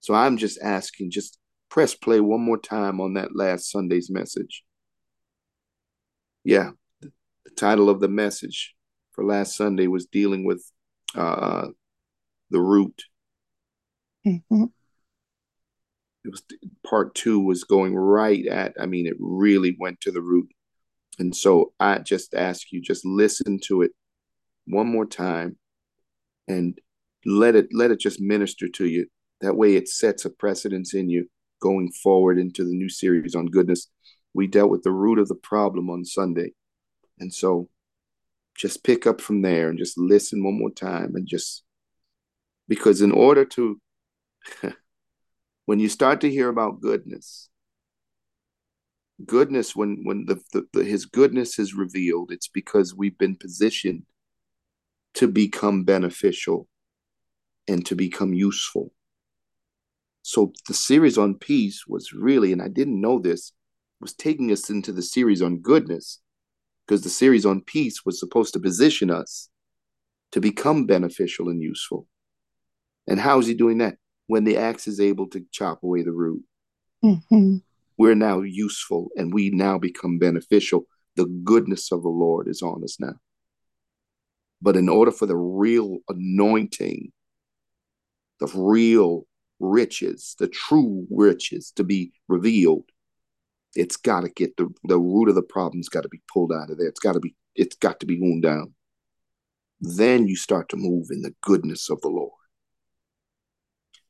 So 0.00 0.14
I'm 0.14 0.36
just 0.36 0.60
asking, 0.62 1.10
just 1.10 1.38
press 1.70 1.94
play 1.94 2.20
one 2.20 2.40
more 2.40 2.58
time 2.58 3.00
on 3.00 3.14
that 3.14 3.34
last 3.34 3.70
Sunday's 3.70 4.10
message. 4.10 4.62
Yeah, 6.44 6.70
the 7.00 7.10
title 7.56 7.90
of 7.90 8.00
the 8.00 8.08
message 8.08 8.74
for 9.12 9.24
last 9.24 9.56
Sunday 9.56 9.86
was 9.86 10.06
dealing 10.06 10.44
with 10.44 10.64
uh, 11.14 11.68
the 12.50 12.60
root. 12.60 13.02
Mhm. 14.26 14.72
It 16.24 16.30
was 16.30 16.42
part 16.86 17.14
two 17.14 17.40
was 17.40 17.64
going 17.64 17.94
right 17.94 18.46
at, 18.46 18.74
I 18.80 18.86
mean, 18.86 19.06
it 19.06 19.16
really 19.18 19.76
went 19.78 20.00
to 20.02 20.10
the 20.10 20.22
root. 20.22 20.48
And 21.18 21.36
so 21.36 21.72
I 21.78 21.98
just 21.98 22.34
ask 22.34 22.72
you, 22.72 22.80
just 22.80 23.04
listen 23.04 23.60
to 23.64 23.82
it 23.82 23.92
one 24.66 24.86
more 24.88 25.06
time 25.06 25.58
and 26.48 26.78
let 27.26 27.54
it 27.54 27.68
let 27.72 27.90
it 27.90 28.00
just 28.00 28.20
minister 28.20 28.68
to 28.68 28.86
you. 28.86 29.06
That 29.40 29.56
way 29.56 29.76
it 29.76 29.88
sets 29.88 30.24
a 30.24 30.30
precedence 30.30 30.94
in 30.94 31.08
you 31.08 31.28
going 31.60 31.92
forward 31.92 32.38
into 32.38 32.64
the 32.64 32.74
new 32.74 32.88
series 32.88 33.34
on 33.34 33.46
goodness. 33.46 33.88
We 34.32 34.46
dealt 34.46 34.70
with 34.70 34.82
the 34.82 34.90
root 34.90 35.18
of 35.18 35.28
the 35.28 35.34
problem 35.34 35.90
on 35.90 36.04
Sunday. 36.04 36.52
And 37.20 37.32
so 37.32 37.68
just 38.56 38.82
pick 38.84 39.06
up 39.06 39.20
from 39.20 39.42
there 39.42 39.68
and 39.68 39.78
just 39.78 39.98
listen 39.98 40.42
one 40.42 40.58
more 40.58 40.70
time 40.70 41.14
and 41.14 41.26
just 41.26 41.64
because 42.68 43.02
in 43.02 43.12
order 43.12 43.44
to 43.44 43.80
when 45.66 45.78
you 45.78 45.88
start 45.88 46.20
to 46.20 46.30
hear 46.30 46.48
about 46.48 46.80
goodness 46.80 47.48
goodness 49.24 49.76
when 49.76 50.00
when 50.02 50.24
the, 50.26 50.40
the, 50.52 50.66
the, 50.72 50.84
his 50.84 51.06
goodness 51.06 51.58
is 51.58 51.74
revealed 51.74 52.32
it's 52.32 52.48
because 52.48 52.94
we've 52.94 53.16
been 53.18 53.36
positioned 53.36 54.02
to 55.14 55.28
become 55.28 55.84
beneficial 55.84 56.68
and 57.68 57.86
to 57.86 57.94
become 57.94 58.34
useful. 58.34 58.92
So 60.22 60.52
the 60.68 60.74
series 60.74 61.16
on 61.16 61.34
peace 61.34 61.84
was 61.86 62.12
really 62.12 62.52
and 62.52 62.62
i 62.62 62.68
didn't 62.68 63.00
know 63.00 63.18
this 63.18 63.52
was 64.00 64.14
taking 64.14 64.50
us 64.50 64.70
into 64.70 64.90
the 64.90 65.02
series 65.02 65.42
on 65.42 65.58
goodness 65.58 66.20
because 66.86 67.02
the 67.02 67.10
series 67.10 67.46
on 67.46 67.60
peace 67.60 68.04
was 68.04 68.18
supposed 68.18 68.52
to 68.54 68.60
position 68.60 69.10
us 69.10 69.48
to 70.32 70.40
become 70.40 70.84
beneficial 70.84 71.48
and 71.48 71.62
useful. 71.62 72.06
And 73.06 73.20
how 73.20 73.38
is 73.38 73.46
he 73.46 73.54
doing 73.54 73.78
that 73.78 73.96
when 74.26 74.44
the 74.44 74.56
axe 74.56 74.86
is 74.88 75.00
able 75.00 75.28
to 75.28 75.44
chop 75.50 75.82
away 75.82 76.02
the 76.02 76.12
root. 76.12 76.42
Mm-hmm. 77.04 77.56
We're 77.96 78.14
now 78.14 78.40
useful 78.40 79.08
and 79.16 79.32
we 79.32 79.50
now 79.50 79.78
become 79.78 80.18
beneficial. 80.18 80.86
The 81.16 81.26
goodness 81.26 81.92
of 81.92 82.02
the 82.02 82.08
Lord 82.08 82.48
is 82.48 82.62
on 82.62 82.82
us 82.82 82.98
now. 82.98 83.14
But 84.60 84.76
in 84.76 84.88
order 84.88 85.10
for 85.10 85.26
the 85.26 85.36
real 85.36 85.98
anointing, 86.08 87.12
the 88.40 88.50
real 88.54 89.26
riches, 89.60 90.34
the 90.38 90.48
true 90.48 91.06
riches 91.10 91.72
to 91.76 91.84
be 91.84 92.12
revealed, 92.28 92.84
it's 93.74 93.96
got 93.96 94.22
to 94.22 94.28
get 94.30 94.56
the, 94.56 94.72
the 94.84 94.98
root 94.98 95.28
of 95.28 95.34
the 95.34 95.42
problem's 95.42 95.88
got 95.88 96.02
to 96.02 96.08
be 96.08 96.22
pulled 96.32 96.52
out 96.52 96.70
of 96.70 96.78
there. 96.78 96.88
It's 96.88 97.00
got 97.00 97.12
to 97.12 97.20
be, 97.20 97.34
it's 97.54 97.76
got 97.76 98.00
to 98.00 98.06
be 98.06 98.18
wound 98.20 98.42
down. 98.42 98.74
Then 99.80 100.26
you 100.26 100.36
start 100.36 100.68
to 100.70 100.76
move 100.76 101.08
in 101.10 101.22
the 101.22 101.34
goodness 101.42 101.90
of 101.90 102.00
the 102.00 102.08
Lord. 102.08 102.32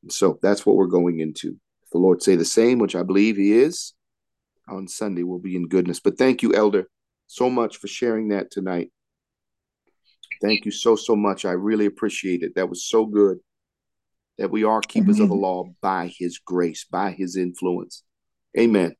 So 0.08 0.38
that's 0.42 0.64
what 0.64 0.76
we're 0.76 0.86
going 0.86 1.20
into. 1.20 1.56
If 1.82 1.90
the 1.92 1.98
Lord 1.98 2.22
say 2.22 2.36
the 2.36 2.44
same, 2.44 2.78
which 2.78 2.96
I 2.96 3.02
believe 3.02 3.36
He 3.36 3.52
is, 3.52 3.94
on 4.68 4.88
Sunday 4.88 5.22
we'll 5.22 5.38
be 5.38 5.56
in 5.56 5.68
goodness. 5.68 6.00
But 6.00 6.18
thank 6.18 6.42
you, 6.42 6.54
Elder, 6.54 6.88
so 7.26 7.50
much 7.50 7.78
for 7.78 7.88
sharing 7.88 8.28
that 8.28 8.50
tonight. 8.50 8.90
Thank 10.40 10.64
you 10.64 10.70
so, 10.70 10.96
so 10.96 11.16
much. 11.16 11.44
I 11.44 11.52
really 11.52 11.86
appreciate 11.86 12.42
it. 12.42 12.54
That 12.54 12.68
was 12.68 12.84
so 12.84 13.06
good 13.06 13.38
that 14.38 14.50
we 14.50 14.64
are 14.64 14.80
keepers 14.80 15.16
Amen. 15.16 15.24
of 15.24 15.28
the 15.30 15.36
law 15.36 15.72
by 15.80 16.12
His 16.18 16.38
grace, 16.38 16.84
by 16.84 17.12
His 17.12 17.36
influence. 17.36 18.02
Amen. 18.58 18.84
Amen. 18.86 18.94